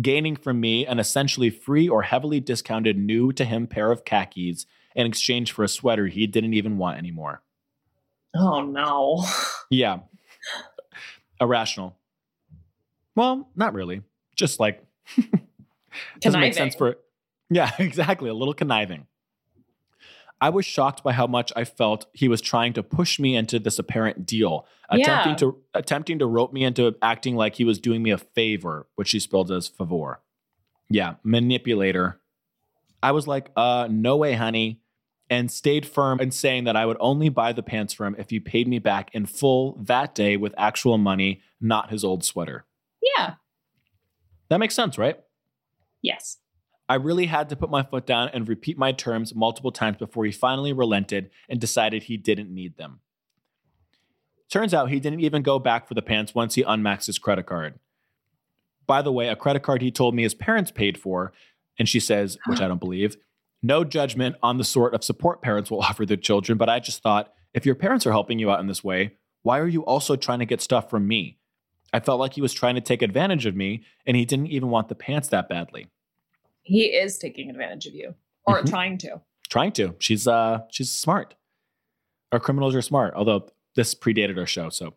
gaining 0.00 0.36
from 0.36 0.60
me 0.60 0.86
an 0.86 0.98
essentially 0.98 1.50
free 1.50 1.88
or 1.88 2.02
heavily 2.02 2.40
discounted 2.40 2.98
new 2.98 3.32
to 3.32 3.44
him 3.44 3.66
pair 3.66 3.92
of 3.92 4.04
khakis 4.04 4.66
in 4.94 5.06
exchange 5.06 5.52
for 5.52 5.64
a 5.64 5.68
sweater 5.68 6.06
he 6.06 6.26
didn't 6.26 6.54
even 6.54 6.78
want 6.78 6.98
anymore. 6.98 7.42
Oh 8.34 8.62
no. 8.62 9.24
Yeah. 9.70 9.98
Irrational. 11.38 11.94
Well, 13.14 13.50
not 13.54 13.74
really. 13.74 14.00
Just 14.38 14.58
like 14.60 14.82
doesn't 16.20 16.40
make 16.40 16.54
sense 16.54 16.74
for 16.74 16.96
Yeah, 17.50 17.70
exactly. 17.78 18.30
A 18.30 18.34
little 18.34 18.54
conniving. 18.54 19.06
I 20.40 20.50
was 20.50 20.64
shocked 20.64 21.02
by 21.02 21.12
how 21.12 21.26
much 21.26 21.52
I 21.56 21.64
felt 21.64 22.06
he 22.12 22.28
was 22.28 22.40
trying 22.40 22.72
to 22.74 22.82
push 22.84 23.18
me 23.18 23.34
into 23.34 23.58
this 23.58 23.78
apparent 23.78 24.24
deal, 24.24 24.66
attempting 24.88 25.32
Yeah. 25.32 25.36
to 25.38 25.56
attempting 25.74 26.18
to 26.20 26.26
rope 26.26 26.52
me 26.52 26.62
into 26.62 26.94
acting 27.02 27.34
like 27.34 27.56
he 27.56 27.64
was 27.64 27.80
doing 27.80 28.02
me 28.04 28.10
a 28.10 28.18
favor, 28.18 28.86
which 28.94 29.10
he 29.10 29.18
spelled 29.18 29.50
as 29.50 29.66
favor. 29.66 30.20
Yeah, 30.88 31.14
manipulator. 31.24 32.20
I 33.02 33.10
was 33.12 33.26
like, 33.26 33.50
uh, 33.56 33.88
no 33.90 34.16
way, 34.16 34.34
honey, 34.34 34.80
and 35.28 35.50
stayed 35.50 35.84
firm 35.86 36.20
in 36.20 36.30
saying 36.30 36.64
that 36.64 36.76
I 36.76 36.86
would 36.86 36.96
only 37.00 37.28
buy 37.28 37.52
the 37.52 37.62
pants 37.62 37.92
for 37.92 38.06
him 38.06 38.14
if 38.18 38.30
he 38.30 38.38
paid 38.40 38.68
me 38.68 38.78
back 38.78 39.10
in 39.12 39.26
full 39.26 39.76
that 39.82 40.14
day 40.14 40.36
with 40.36 40.54
actual 40.56 40.98
money, 40.98 41.40
not 41.60 41.90
his 41.90 42.04
old 42.04 42.24
sweater. 42.24 42.64
Yeah. 43.16 43.34
That 44.48 44.58
makes 44.58 44.74
sense, 44.74 44.98
right? 44.98 45.18
Yes. 46.02 46.38
I 46.88 46.94
really 46.94 47.26
had 47.26 47.50
to 47.50 47.56
put 47.56 47.70
my 47.70 47.82
foot 47.82 48.06
down 48.06 48.30
and 48.32 48.48
repeat 48.48 48.78
my 48.78 48.92
terms 48.92 49.34
multiple 49.34 49.72
times 49.72 49.98
before 49.98 50.24
he 50.24 50.32
finally 50.32 50.72
relented 50.72 51.30
and 51.48 51.60
decided 51.60 52.04
he 52.04 52.16
didn't 52.16 52.52
need 52.52 52.78
them. 52.78 53.00
Turns 54.50 54.72
out 54.72 54.88
he 54.88 55.00
didn't 55.00 55.20
even 55.20 55.42
go 55.42 55.58
back 55.58 55.86
for 55.86 55.94
the 55.94 56.00
pants 56.00 56.34
once 56.34 56.54
he 56.54 56.62
unmaxed 56.62 57.06
his 57.06 57.18
credit 57.18 57.44
card. 57.44 57.78
By 58.86 59.02
the 59.02 59.12
way, 59.12 59.28
a 59.28 59.36
credit 59.36 59.62
card 59.62 59.82
he 59.82 59.90
told 59.90 60.14
me 60.14 60.22
his 60.22 60.34
parents 60.34 60.70
paid 60.70 60.96
for, 60.96 61.32
and 61.78 61.86
she 61.86 62.00
says, 62.00 62.38
which 62.46 62.60
I 62.60 62.68
don't 62.68 62.80
believe, 62.80 63.16
no 63.62 63.84
judgment 63.84 64.36
on 64.42 64.56
the 64.56 64.64
sort 64.64 64.94
of 64.94 65.04
support 65.04 65.42
parents 65.42 65.70
will 65.70 65.80
offer 65.82 66.06
their 66.06 66.16
children, 66.16 66.56
but 66.56 66.70
I 66.70 66.80
just 66.80 67.02
thought, 67.02 67.34
if 67.52 67.66
your 67.66 67.74
parents 67.74 68.06
are 68.06 68.12
helping 68.12 68.38
you 68.38 68.50
out 68.50 68.60
in 68.60 68.66
this 68.66 68.84
way, 68.84 69.12
why 69.42 69.58
are 69.58 69.68
you 69.68 69.84
also 69.84 70.16
trying 70.16 70.38
to 70.38 70.46
get 70.46 70.62
stuff 70.62 70.88
from 70.88 71.06
me? 71.06 71.37
I 71.92 72.00
felt 72.00 72.20
like 72.20 72.34
he 72.34 72.40
was 72.42 72.52
trying 72.52 72.74
to 72.74 72.80
take 72.80 73.00
advantage 73.02 73.46
of 73.46 73.56
me, 73.56 73.82
and 74.06 74.16
he 74.16 74.24
didn't 74.24 74.48
even 74.48 74.68
want 74.68 74.88
the 74.88 74.94
pants 74.94 75.28
that 75.28 75.48
badly. 75.48 75.86
He 76.62 76.84
is 76.86 77.16
taking 77.18 77.48
advantage 77.48 77.86
of 77.86 77.94
you 77.94 78.14
or 78.46 78.60
Mhm. 78.62 78.68
trying 78.70 78.98
to. 78.98 79.20
trying 79.48 79.72
to. 79.72 79.94
She's 79.98 80.26
uh 80.28 80.60
she's 80.70 80.90
smart. 80.90 81.34
Our 82.32 82.38
criminals 82.40 82.74
are 82.74 82.82
smart, 82.82 83.14
although 83.14 83.48
this 83.74 83.94
predated 83.94 84.36
our 84.36 84.44
show. 84.46 84.68
So 84.68 84.94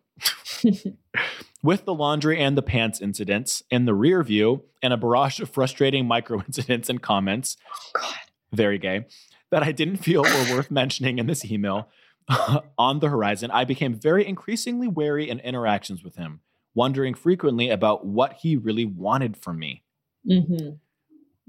with 1.62 1.84
the 1.86 1.94
laundry 1.94 2.38
and 2.40 2.56
the 2.58 2.62
pants 2.62 3.00
incidents 3.00 3.62
in 3.70 3.84
the 3.86 3.94
rear 3.94 4.22
view 4.22 4.64
and 4.82 4.92
a 4.92 4.96
barrage 4.98 5.40
of 5.40 5.48
frustrating 5.48 6.06
micro 6.06 6.40
incidents 6.46 6.90
and 6.90 7.00
comments, 7.00 7.56
Oh, 7.66 8.00
God. 8.00 8.14
very 8.52 8.78
gay, 8.78 9.06
that 9.50 9.62
I 9.62 9.72
didn't 9.72 9.96
feel 9.98 10.22
were 10.22 10.56
worth 10.56 10.70
mentioning 10.82 11.18
in 11.18 11.26
this 11.26 11.44
email 11.50 11.88
on 12.78 13.00
the 13.00 13.08
horizon, 13.08 13.50
I 13.50 13.64
became 13.64 13.94
very 13.94 14.26
increasingly 14.26 14.88
wary 14.88 15.28
in 15.28 15.40
interactions 15.40 16.04
with 16.04 16.16
him, 16.16 16.40
wondering 16.74 17.14
frequently 17.14 17.70
about 17.70 18.06
what 18.06 18.34
he 18.40 18.56
really 18.56 18.84
wanted 18.84 19.36
from 19.36 19.58
me. 19.58 19.82
Mm-hmm. 20.28 20.74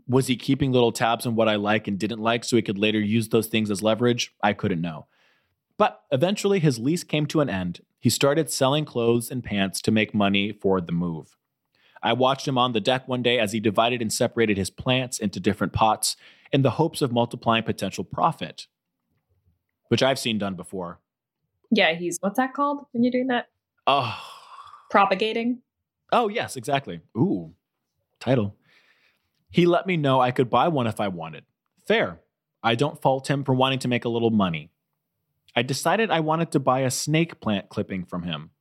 Was 0.08 0.28
he 0.28 0.36
keeping 0.36 0.72
little 0.72 0.92
tabs 0.92 1.26
on 1.26 1.36
what 1.36 1.48
I 1.48 1.56
like 1.56 1.88
and 1.88 1.98
didn't 1.98 2.20
like 2.20 2.44
so 2.44 2.56
he 2.56 2.62
could 2.62 2.78
later 2.78 3.00
use 3.00 3.30
those 3.30 3.48
things 3.48 3.72
as 3.72 3.82
leverage? 3.82 4.34
I 4.44 4.54
couldn't 4.54 4.82
know. 4.82 5.08
But 5.78 6.02
eventually, 6.12 6.60
his 6.60 6.80
lease 6.80 7.04
came 7.04 7.26
to 7.28 7.42
an 7.42 7.50
end. 7.50 7.82
He 8.00 8.10
started 8.10 8.52
selling 8.52 8.86
clothes 8.86 9.32
and 9.32 9.44
pants 9.44 9.82
to 9.82 9.92
make 9.92 10.14
money 10.14 10.52
for 10.52 10.82
the 10.82 10.92
move. 10.92 11.38
I 12.02 12.12
watched 12.12 12.48
him 12.48 12.58
on 12.58 12.74
the 12.74 12.82
deck 12.82 13.08
one 13.08 13.24
day 13.24 13.40
as 13.40 13.54
he 13.54 13.62
divided 13.62 14.02
and 14.02 14.12
separated 14.12 14.58
his 14.58 14.70
plants 14.70 15.20
into 15.20 15.40
different 15.40 15.72
pots 15.72 16.18
in 16.52 16.62
the 16.62 16.72
hopes 16.72 17.02
of 17.02 17.14
multiplying 17.14 17.64
potential 17.64 18.04
profit, 18.04 18.68
which 19.88 20.04
I've 20.04 20.20
seen 20.20 20.38
done 20.38 20.56
before. 20.56 21.00
Yeah, 21.72 21.94
he's 21.94 22.18
what's 22.20 22.38
that 22.38 22.54
called 22.54 22.86
when 22.92 23.04
you're 23.04 23.12
doing 23.12 23.28
that? 23.28 23.48
Oh, 23.88 24.22
Propagating. 24.94 25.60
Oh, 26.12 26.28
yes, 26.28 26.56
exactly. 26.56 27.02
Ooh, 27.18 27.56
title. 28.20 28.56
He 29.50 29.66
let 29.66 29.88
me 29.88 29.98
know 29.98 30.22
I 30.22 30.30
could 30.30 30.52
buy 30.52 30.68
one 30.68 30.86
if 30.86 31.00
I 31.00 31.08
wanted. 31.08 31.46
Fair. 31.88 32.20
I 32.62 32.76
don't 32.76 33.02
fault 33.02 33.28
him 33.28 33.44
for 33.44 33.56
wanting 33.56 33.80
to 33.80 33.88
make 33.88 34.06
a 34.06 34.10
little 34.10 34.30
money. 34.30 34.70
I 35.56 35.64
decided 35.64 36.12
I 36.12 36.20
wanted 36.20 36.52
to 36.52 36.60
buy 36.60 36.82
a 36.82 36.92
snake 36.92 37.42
plant 37.42 37.70
clipping 37.70 38.06
from 38.06 38.22
him. 38.22 38.52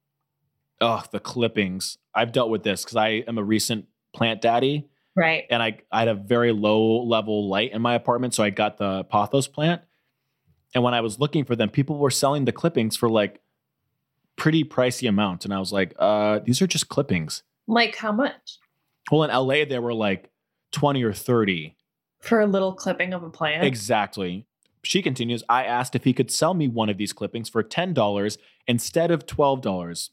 Ugh, 0.80 1.06
the 1.12 1.20
clippings. 1.20 1.98
I've 2.14 2.32
dealt 2.32 2.48
with 2.48 2.62
this 2.62 2.82
because 2.82 2.96
I 2.96 3.08
am 3.28 3.36
a 3.36 3.44
recent 3.44 3.84
plant 4.14 4.40
daddy 4.40 4.88
Right. 5.14 5.44
and 5.50 5.62
I, 5.62 5.80
I 5.92 5.98
had 5.98 6.08
a 6.08 6.14
very 6.14 6.52
low 6.52 7.02
level 7.02 7.46
light 7.50 7.72
in 7.72 7.82
my 7.82 7.94
apartment. 7.94 8.32
So 8.32 8.42
I 8.42 8.48
got 8.48 8.78
the 8.78 9.04
pothos 9.04 9.48
plant. 9.48 9.82
And 10.74 10.82
when 10.82 10.94
I 10.94 11.02
was 11.02 11.20
looking 11.20 11.44
for 11.44 11.56
them, 11.56 11.68
people 11.68 11.98
were 11.98 12.10
selling 12.10 12.46
the 12.46 12.52
clippings 12.52 12.96
for 12.96 13.10
like 13.10 13.38
pretty 14.42 14.64
pricey 14.64 15.08
amount. 15.08 15.44
And 15.44 15.54
I 15.54 15.60
was 15.60 15.72
like, 15.72 15.94
uh, 16.00 16.40
these 16.44 16.60
are 16.60 16.66
just 16.66 16.88
clippings. 16.88 17.44
Like 17.68 17.94
how 17.94 18.10
much? 18.10 18.58
Well, 19.08 19.22
in 19.22 19.30
LA, 19.30 19.64
they 19.64 19.78
were 19.78 19.94
like 19.94 20.32
20 20.72 21.00
or 21.04 21.12
30. 21.12 21.76
For 22.20 22.40
a 22.40 22.46
little 22.46 22.72
clipping 22.72 23.14
of 23.14 23.22
a 23.22 23.30
plant? 23.30 23.62
Exactly. 23.62 24.48
She 24.82 25.00
continues, 25.00 25.44
I 25.48 25.62
asked 25.62 25.94
if 25.94 26.02
he 26.02 26.12
could 26.12 26.28
sell 26.28 26.54
me 26.54 26.66
one 26.66 26.88
of 26.88 26.96
these 26.98 27.12
clippings 27.12 27.48
for 27.48 27.62
$10 27.62 28.36
instead 28.66 29.12
of 29.12 29.26
$12, 29.26 30.10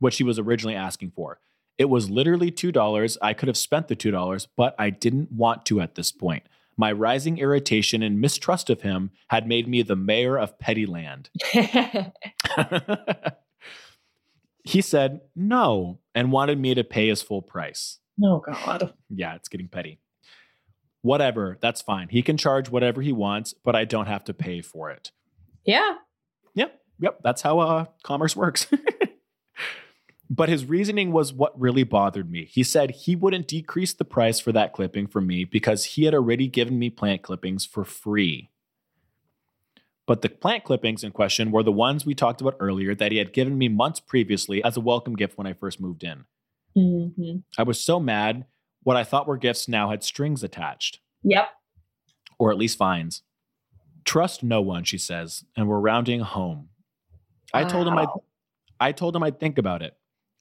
which 0.00 0.16
he 0.16 0.24
was 0.24 0.40
originally 0.40 0.74
asking 0.74 1.12
for. 1.12 1.38
It 1.78 1.88
was 1.88 2.10
literally 2.10 2.50
$2. 2.50 3.16
I 3.22 3.32
could 3.32 3.46
have 3.46 3.56
spent 3.56 3.86
the 3.86 3.94
$2, 3.94 4.48
but 4.56 4.74
I 4.76 4.90
didn't 4.90 5.30
want 5.30 5.64
to 5.66 5.80
at 5.80 5.94
this 5.94 6.10
point. 6.10 6.42
My 6.76 6.90
rising 6.90 7.38
irritation 7.38 8.02
and 8.02 8.20
mistrust 8.20 8.70
of 8.70 8.82
him 8.82 9.12
had 9.28 9.46
made 9.46 9.68
me 9.68 9.82
the 9.82 9.94
mayor 9.94 10.36
of 10.36 10.58
Pettyland. 10.58 11.28
He 14.68 14.82
said 14.82 15.22
no 15.34 15.98
and 16.14 16.30
wanted 16.30 16.58
me 16.58 16.74
to 16.74 16.84
pay 16.84 17.08
his 17.08 17.22
full 17.22 17.40
price. 17.40 18.00
Oh 18.22 18.40
God. 18.40 18.92
Yeah, 19.08 19.34
it's 19.34 19.48
getting 19.48 19.66
petty. 19.66 19.98
Whatever, 21.00 21.56
that's 21.62 21.80
fine. 21.80 22.08
He 22.10 22.20
can 22.20 22.36
charge 22.36 22.68
whatever 22.68 23.00
he 23.00 23.10
wants, 23.10 23.54
but 23.54 23.74
I 23.74 23.86
don't 23.86 24.08
have 24.08 24.24
to 24.24 24.34
pay 24.34 24.60
for 24.60 24.90
it. 24.90 25.10
Yeah. 25.64 25.94
Yep, 26.52 26.82
yep, 27.00 27.20
that's 27.22 27.40
how 27.40 27.60
uh, 27.60 27.84
commerce 28.02 28.36
works. 28.36 28.66
but 30.30 30.50
his 30.50 30.66
reasoning 30.66 31.12
was 31.12 31.32
what 31.32 31.58
really 31.58 31.84
bothered 31.84 32.30
me. 32.30 32.44
He 32.44 32.62
said 32.62 32.90
he 32.90 33.16
wouldn't 33.16 33.48
decrease 33.48 33.94
the 33.94 34.04
price 34.04 34.38
for 34.38 34.52
that 34.52 34.74
clipping 34.74 35.06
for 35.06 35.22
me 35.22 35.44
because 35.44 35.86
he 35.86 36.04
had 36.04 36.12
already 36.12 36.46
given 36.46 36.78
me 36.78 36.90
plant 36.90 37.22
clippings 37.22 37.64
for 37.64 37.86
free. 37.86 38.50
But 40.08 40.22
the 40.22 40.30
plant 40.30 40.64
clippings 40.64 41.04
in 41.04 41.12
question 41.12 41.50
were 41.50 41.62
the 41.62 41.70
ones 41.70 42.06
we 42.06 42.14
talked 42.14 42.40
about 42.40 42.56
earlier 42.58 42.94
that 42.94 43.12
he 43.12 43.18
had 43.18 43.34
given 43.34 43.58
me 43.58 43.68
months 43.68 44.00
previously 44.00 44.64
as 44.64 44.74
a 44.74 44.80
welcome 44.80 45.14
gift 45.14 45.36
when 45.36 45.46
I 45.46 45.52
first 45.52 45.82
moved 45.82 46.02
in. 46.02 46.24
Mm-hmm. 46.74 47.36
I 47.58 47.62
was 47.62 47.78
so 47.78 48.00
mad. 48.00 48.46
What 48.82 48.96
I 48.96 49.04
thought 49.04 49.26
were 49.28 49.36
gifts 49.36 49.68
now 49.68 49.90
had 49.90 50.02
strings 50.02 50.42
attached, 50.42 51.00
Yep. 51.24 51.50
or 52.38 52.50
at 52.50 52.56
least 52.56 52.78
fines. 52.78 53.22
Trust 54.06 54.42
no 54.42 54.62
one, 54.62 54.82
she 54.82 54.96
says, 54.96 55.44
and 55.54 55.68
we're 55.68 55.78
rounding 55.78 56.20
home. 56.20 56.70
I 57.52 57.64
told 57.64 57.86
him 57.86 57.98
I'd 57.98 58.08
I 58.80 58.92
told 58.92 59.14
him 59.14 59.22
I'd 59.22 59.38
think 59.38 59.58
about 59.58 59.82
it. 59.82 59.94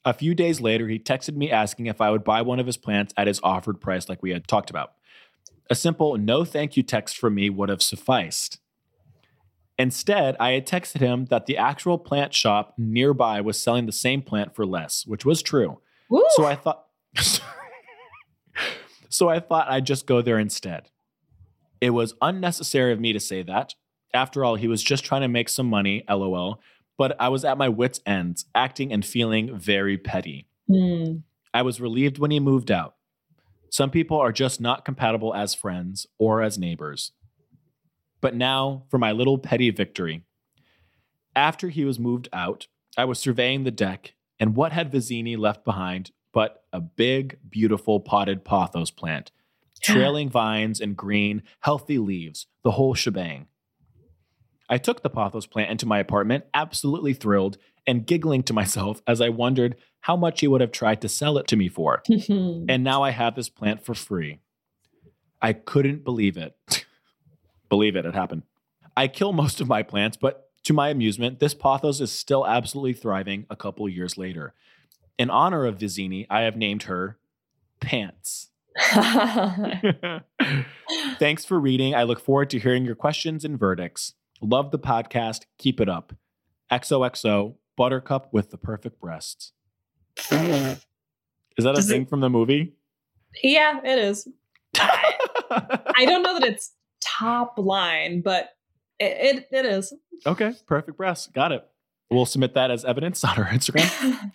A 0.06 0.14
few 0.14 0.34
days 0.34 0.62
later, 0.62 0.88
he 0.88 0.98
texted 0.98 1.36
me 1.36 1.52
asking 1.52 1.88
if 1.88 2.00
I 2.00 2.10
would 2.12 2.24
buy 2.24 2.42
one 2.42 2.62
of 2.62 2.68
his 2.68 2.78
plants 2.78 3.14
at 3.18 3.28
his 3.28 3.42
offered 3.44 3.82
price, 3.82 4.08
like 4.08 4.24
we 4.24 4.30
had 4.30 4.48
talked 4.48 4.70
about. 4.70 4.94
A 5.70 5.76
simple 5.76 6.16
no 6.18 6.46
thank 6.46 6.78
you 6.78 6.84
text 6.84 7.18
from 7.18 7.36
me 7.36 7.50
would 7.50 7.68
have 7.68 7.82
sufficed. 7.82 8.60
Instead, 9.80 10.36
I 10.40 10.52
had 10.52 10.66
texted 10.66 11.00
him 11.00 11.26
that 11.26 11.46
the 11.46 11.58
actual 11.58 11.98
plant 11.98 12.34
shop 12.34 12.74
nearby 12.78 13.42
was 13.42 13.62
selling 13.62 13.86
the 13.86 13.92
same 13.92 14.22
plant 14.22 14.56
for 14.56 14.66
less, 14.66 15.06
which 15.06 15.24
was 15.24 15.42
true. 15.42 15.80
Woo! 16.10 16.24
So 16.36 16.46
I 16.46 16.56
thought 16.56 16.86
So 19.10 19.30
I 19.30 19.40
thought 19.40 19.70
I'd 19.70 19.86
just 19.86 20.06
go 20.06 20.22
there 20.22 20.40
instead. 20.40 20.90
It 21.80 21.92
was 21.92 22.16
unnecessary 22.22 22.92
of 22.92 23.00
me 23.00 23.14
to 23.14 23.20
say 23.20 23.44
that. 23.44 23.74
After 24.14 24.44
all, 24.44 24.56
he 24.56 24.68
was 24.68 24.84
just 24.84 25.06
trying 25.06 25.22
to 25.22 25.28
make 25.28 25.50
some 25.50 25.68
money, 25.68 26.04
lol. 26.10 26.60
But 26.98 27.16
I 27.20 27.30
was 27.30 27.46
at 27.46 27.58
my 27.58 27.70
wits' 27.70 28.00
ends, 28.06 28.46
acting 28.56 28.92
and 28.92 29.06
feeling 29.06 29.58
very 29.58 29.98
petty. 29.98 30.48
Hmm. 30.68 31.18
I 31.54 31.62
was 31.62 31.80
relieved 31.80 32.18
when 32.18 32.32
he 32.32 32.40
moved 32.40 32.72
out. 32.72 32.96
Some 33.70 33.92
people 33.92 34.18
are 34.18 34.32
just 34.32 34.60
not 34.60 34.86
compatible 34.86 35.34
as 35.34 35.54
friends 35.54 36.08
or 36.18 36.42
as 36.42 36.58
neighbors. 36.58 37.12
But 38.22 38.36
now 38.36 38.84
for 38.90 38.98
my 38.98 39.12
little 39.12 39.38
petty 39.38 39.70
victory. 39.70 40.24
After 41.36 41.70
he 41.70 41.86
was 41.86 42.00
moved 42.00 42.30
out, 42.34 42.68
I 42.98 43.06
was 43.06 43.20
surveying 43.20 43.64
the 43.64 43.72
deck, 43.72 44.16
and 44.40 44.56
what 44.56 44.72
had 44.72 44.92
Vizzini 44.92 45.38
left 45.38 45.64
behind 45.64 46.12
but 46.38 46.66
a 46.72 46.80
big, 46.80 47.40
beautiful 47.50 48.00
potted 48.00 48.46
pothos 48.46 48.92
plant, 48.92 49.32
trailing 49.82 50.30
vines 50.30 50.80
and 50.80 50.96
green, 50.96 51.42
healthy 51.62 51.98
leaves, 51.98 52.46
the 52.64 52.72
whole 52.72 52.94
shebang. 52.94 53.48
I 54.70 54.78
took 54.78 55.02
the 55.02 55.10
pothos 55.10 55.48
plant 55.48 55.72
into 55.72 55.88
my 55.88 55.98
apartment, 55.98 56.46
absolutely 56.54 57.14
thrilled 57.14 57.58
and 57.88 58.06
giggling 58.06 58.44
to 58.44 58.54
myself 58.54 59.02
as 59.08 59.20
I 59.20 59.30
wondered 59.30 59.78
how 60.02 60.16
much 60.16 60.42
he 60.42 60.48
would 60.48 60.62
have 60.62 60.72
tried 60.72 61.02
to 61.02 61.10
sell 61.10 61.40
it 61.40 61.48
to 61.48 61.56
me 61.56 61.70
for. 61.70 62.04
And 62.30 62.84
now 62.84 63.02
I 63.02 63.10
have 63.10 63.36
this 63.36 63.50
plant 63.50 63.84
for 63.84 63.96
free. 63.96 64.40
I 65.42 65.54
couldn't 65.54 66.04
believe 66.04 66.38
it. 66.38 66.56
believe 67.70 67.96
it, 67.96 68.06
it 68.06 68.14
happened. 68.14 68.44
I 68.96 69.08
kill 69.08 69.34
most 69.44 69.62
of 69.62 69.68
my 69.68 69.84
plants, 69.84 70.18
but 70.18 70.50
to 70.64 70.74
my 70.74 70.90
amusement, 70.90 71.40
this 71.40 71.54
pothos 71.54 72.02
is 72.02 72.12
still 72.12 72.46
absolutely 72.46 72.94
thriving 72.94 73.46
a 73.50 73.56
couple 73.56 73.88
years 73.88 74.18
later. 74.18 74.54
In 75.18 75.30
honor 75.30 75.66
of 75.66 75.78
Vizzini, 75.78 76.26
I 76.30 76.42
have 76.42 76.56
named 76.58 76.84
her 76.84 77.18
Pants. 77.80 78.50
Thanks 81.20 81.46
for 81.46 81.60
reading. 81.60 81.96
I 81.96 82.04
look 82.04 82.20
forward 82.20 82.50
to 82.52 82.60
hearing 82.60 82.86
your 82.86 82.96
questions 82.96 83.44
and 83.44 83.58
verdicts. 83.60 84.14
Love 84.42 84.72
the 84.72 84.80
podcast. 84.80 85.46
Keep 85.58 85.82
it 85.82 85.90
up. 85.90 86.14
XOXO, 86.72 87.56
Buttercup 87.76 88.32
with 88.32 88.52
the 88.52 88.58
perfect 88.58 89.00
breasts. 89.00 89.54
Is 90.18 90.32
that 90.32 91.72
a 91.72 91.74
Does 91.74 91.90
it- 91.90 91.94
thing 91.94 92.06
from 92.06 92.20
the 92.20 92.30
movie? 92.30 92.74
yeah, 93.44 93.80
it 93.84 94.00
is. 94.00 94.28
I 94.80 96.06
don't 96.06 96.24
know 96.24 96.40
that 96.40 96.48
it's 96.48 96.72
top 97.20 97.58
line, 97.58 98.22
but 98.22 98.50
it, 99.00 99.38
it, 99.38 99.48
it 99.52 99.66
is. 99.66 99.94
okay, 100.26 100.54
perfect 100.66 100.98
breasts. 100.98 101.28
Got 101.28 101.52
it. 101.52 101.68
We'll 102.10 102.26
submit 102.26 102.54
that 102.54 102.72
as 102.72 102.86
evidence 102.86 103.24
on 103.26 103.38
our 103.38 103.48
Instagram. 103.48 104.32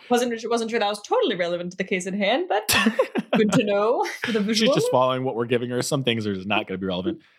wasn't 0.10 0.44
wasn't 0.50 0.70
sure 0.70 0.78
that 0.78 0.88
was 0.88 1.00
totally 1.02 1.36
relevant 1.36 1.70
to 1.70 1.76
the 1.78 1.84
case 1.84 2.06
at 2.06 2.12
hand, 2.12 2.46
but 2.50 2.68
good 3.34 3.50
to 3.52 3.64
know 3.64 4.06
for 4.22 4.32
the 4.32 4.54
She's 4.54 4.74
just 4.74 4.90
following 4.90 5.24
what 5.24 5.34
we're 5.34 5.46
giving 5.46 5.70
her. 5.70 5.80
Some 5.80 6.04
things 6.04 6.26
are 6.26 6.34
just 6.34 6.46
not 6.46 6.66
going 6.66 6.78
to 6.78 6.78
be 6.78 6.86
relevant. 6.86 7.20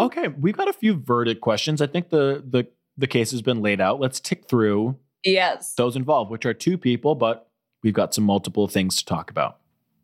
Okay, 0.00 0.28
we've 0.28 0.56
got 0.56 0.68
a 0.68 0.72
few 0.72 0.94
verdict 0.94 1.40
questions. 1.40 1.80
I 1.80 1.86
think 1.86 2.10
the 2.10 2.44
the 2.46 2.68
the 2.98 3.06
case 3.06 3.30
has 3.30 3.40
been 3.42 3.62
laid 3.62 3.80
out. 3.80 3.98
Let's 3.98 4.20
tick 4.20 4.46
through 4.46 4.96
yes. 5.24 5.74
those 5.74 5.96
involved, 5.96 6.30
which 6.30 6.44
are 6.46 6.54
two 6.54 6.76
people, 6.78 7.14
but 7.14 7.48
we've 7.82 7.94
got 7.94 8.14
some 8.14 8.24
multiple 8.24 8.68
things 8.68 8.96
to 8.98 9.06
talk 9.06 9.30
about. 9.30 9.58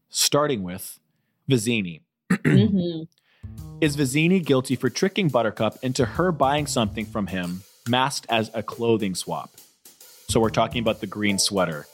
Starting 0.08 0.62
with 0.62 0.98
Vizzini. 1.48 2.00
Mhm. 2.32 3.06
Is 3.80 3.96
Vizzini 3.96 4.44
guilty 4.44 4.76
for 4.76 4.88
tricking 4.88 5.28
Buttercup 5.28 5.78
into 5.82 6.04
her 6.04 6.32
buying 6.32 6.66
something 6.66 7.04
from 7.04 7.26
him 7.26 7.62
masked 7.88 8.26
as 8.30 8.50
a 8.54 8.62
clothing 8.62 9.14
swap? 9.14 9.50
So 10.28 10.40
we're 10.40 10.50
talking 10.50 10.80
about 10.80 11.00
the 11.00 11.06
green 11.06 11.38
sweater. 11.38 11.86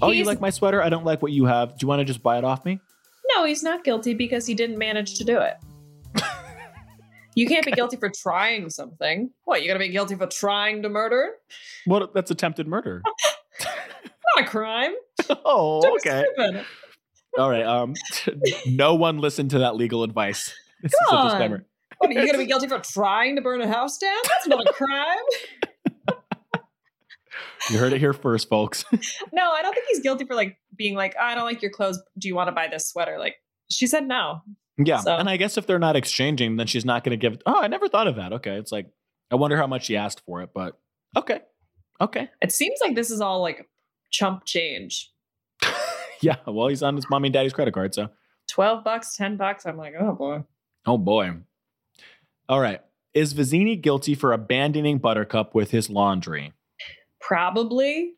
Oh, 0.00 0.10
you 0.10 0.24
like 0.24 0.40
my 0.40 0.50
sweater? 0.50 0.82
I 0.82 0.88
don't 0.88 1.04
like 1.04 1.22
what 1.22 1.32
you 1.32 1.44
have. 1.44 1.70
Do 1.70 1.84
you 1.84 1.88
want 1.88 2.00
to 2.00 2.04
just 2.04 2.22
buy 2.22 2.38
it 2.38 2.44
off 2.44 2.64
me? 2.64 2.80
No, 3.34 3.44
he's 3.44 3.62
not 3.62 3.84
guilty 3.84 4.14
because 4.14 4.46
he 4.46 4.54
didn't 4.54 4.78
manage 4.78 5.14
to 5.18 5.24
do 5.24 5.38
it. 5.40 5.56
you 7.34 7.46
can't 7.46 7.64
be 7.64 7.72
guilty 7.72 7.96
for 7.96 8.10
trying 8.10 8.70
something. 8.70 9.30
What, 9.44 9.62
you 9.62 9.68
gotta 9.68 9.78
be 9.78 9.88
guilty 9.88 10.14
for 10.14 10.26
trying 10.26 10.82
to 10.82 10.88
murder? 10.88 11.32
Well, 11.86 12.08
that's 12.14 12.30
attempted 12.30 12.66
murder. 12.66 13.02
Not 14.36 14.46
a 14.46 14.48
crime. 14.48 14.92
oh, 15.44 15.80
Don't 15.82 16.00
okay. 16.06 16.24
stupid. 16.34 16.64
All 17.36 17.50
right. 17.50 17.64
Um, 17.64 17.94
no 18.66 18.94
one 18.94 19.18
listened 19.18 19.50
to 19.50 19.58
that 19.60 19.76
legal 19.76 20.02
advice. 20.02 20.54
This 20.80 20.92
is 20.92 20.98
Come 21.10 21.26
a 21.26 21.30
disclaimer. 21.30 21.66
What, 21.98 22.10
are 22.10 22.12
you 22.12 22.24
gonna 22.24 22.38
be 22.38 22.46
guilty 22.52 22.68
for 22.68 22.78
trying 22.78 23.34
to 23.34 23.42
burn 23.42 23.60
a 23.60 23.66
house 23.66 23.98
down? 23.98 24.14
That's 24.28 24.46
not 24.46 24.64
a 24.68 24.72
crime. 24.72 25.16
You 27.70 27.78
heard 27.78 27.92
it 27.92 27.98
here 27.98 28.12
first, 28.12 28.48
folks. 28.48 28.84
No, 29.32 29.50
I 29.50 29.60
don't 29.62 29.74
think 29.74 29.86
he's 29.88 30.00
guilty 30.00 30.24
for 30.24 30.34
like 30.34 30.56
being 30.76 30.94
like, 30.94 31.14
I 31.20 31.34
don't 31.34 31.44
like 31.44 31.60
your 31.60 31.70
clothes. 31.72 32.00
Do 32.16 32.28
you 32.28 32.34
want 32.36 32.48
to 32.48 32.52
buy 32.52 32.68
this 32.68 32.88
sweater? 32.88 33.18
Like 33.18 33.34
she 33.70 33.86
said 33.88 34.06
no. 34.06 34.42
yeah. 34.78 34.98
So- 35.00 35.16
And 35.16 35.28
I 35.28 35.36
guess 35.36 35.58
if 35.58 35.66
they're 35.66 35.78
not 35.80 35.96
exchanging, 35.96 36.56
then 36.56 36.66
she's 36.68 36.84
not 36.84 37.02
going 37.04 37.18
to 37.18 37.28
give. 37.30 37.40
Oh, 37.44 37.60
I 37.60 37.66
never 37.66 37.88
thought 37.88 38.06
of 38.06 38.16
that. 38.16 38.32
Okay. 38.34 38.56
It's 38.56 38.70
like, 38.72 38.86
I 39.30 39.34
wonder 39.34 39.56
how 39.56 39.66
much 39.66 39.86
she 39.86 39.96
asked 39.96 40.22
for 40.24 40.40
it, 40.42 40.50
but 40.54 40.78
okay. 41.16 41.40
Okay. 42.00 42.28
It 42.40 42.52
seems 42.52 42.78
like 42.80 42.94
this 42.94 43.10
is 43.10 43.20
all 43.20 43.42
like 43.42 43.68
chump 44.10 44.44
change. 44.46 45.10
Yeah. 46.22 46.36
Well, 46.46 46.66
he's 46.66 46.82
on 46.82 46.96
his 46.96 47.08
mommy 47.08 47.28
and 47.28 47.32
daddy's 47.32 47.52
credit 47.52 47.74
card. 47.74 47.94
So, 47.94 48.08
12 48.50 48.82
bucks, 48.82 49.14
10 49.16 49.36
bucks. 49.36 49.66
I'm 49.66 49.76
like, 49.76 49.94
oh 49.98 50.14
boy. 50.14 50.42
oh 50.84 50.98
boy. 50.98 51.30
All 52.48 52.60
right. 52.60 52.80
Is 53.14 53.34
Vizzini 53.34 53.80
guilty 53.80 54.14
for 54.14 54.32
abandoning 54.32 54.98
Buttercup 54.98 55.54
with 55.54 55.70
his 55.70 55.90
laundry? 55.90 56.52
Probably, 57.20 58.14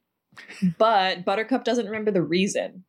but 0.78 1.24
Buttercup 1.24 1.64
doesn't 1.64 1.86
remember 1.86 2.10
the 2.10 2.22
reason. 2.22 2.84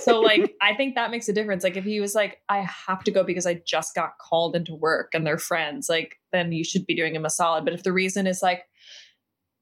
So, 0.00 0.20
like, 0.20 0.54
I 0.62 0.74
think 0.74 0.94
that 0.94 1.10
makes 1.10 1.28
a 1.28 1.32
difference. 1.32 1.64
Like, 1.64 1.76
if 1.76 1.84
he 1.84 2.00
was 2.00 2.14
like, 2.14 2.40
I 2.48 2.60
have 2.60 3.02
to 3.04 3.10
go 3.10 3.24
because 3.24 3.46
I 3.46 3.54
just 3.66 3.94
got 3.94 4.18
called 4.18 4.54
into 4.54 4.74
work 4.74 5.14
and 5.14 5.26
they're 5.26 5.38
friends, 5.38 5.88
like, 5.88 6.18
then 6.32 6.52
you 6.52 6.64
should 6.64 6.86
be 6.86 6.94
doing 6.94 7.14
him 7.14 7.24
a 7.24 7.30
solid. 7.30 7.64
But 7.64 7.74
if 7.74 7.82
the 7.82 7.92
reason 7.92 8.26
is 8.26 8.42
like, 8.42 8.64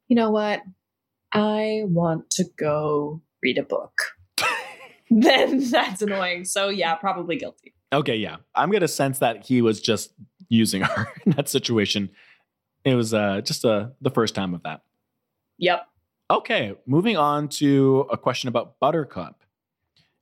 you 0.08 0.16
know 0.16 0.30
what? 0.30 0.62
I 1.32 1.82
want 1.86 2.30
to 2.32 2.44
go 2.56 3.22
read 3.42 3.58
a 3.58 3.62
book, 3.62 4.13
then 5.22 5.70
that's 5.70 6.02
annoying. 6.02 6.44
So, 6.44 6.68
yeah, 6.68 6.94
probably 6.94 7.36
guilty. 7.36 7.74
Okay. 7.92 8.16
Yeah. 8.16 8.36
I'm 8.54 8.70
to 8.72 8.88
sense 8.88 9.18
that 9.20 9.46
he 9.46 9.62
was 9.62 9.80
just 9.80 10.12
using 10.48 10.82
her 10.82 11.06
in 11.26 11.32
that 11.32 11.48
situation. 11.48 12.10
It 12.84 12.94
was 12.94 13.14
uh, 13.14 13.40
just 13.42 13.64
uh, 13.64 13.88
the 14.00 14.10
first 14.10 14.34
time 14.34 14.52
of 14.54 14.62
that. 14.64 14.82
Yep. 15.58 15.86
Okay, 16.30 16.74
moving 16.86 17.16
on 17.18 17.48
to 17.48 18.06
a 18.10 18.16
question 18.16 18.48
about 18.48 18.80
Buttercup. 18.80 19.42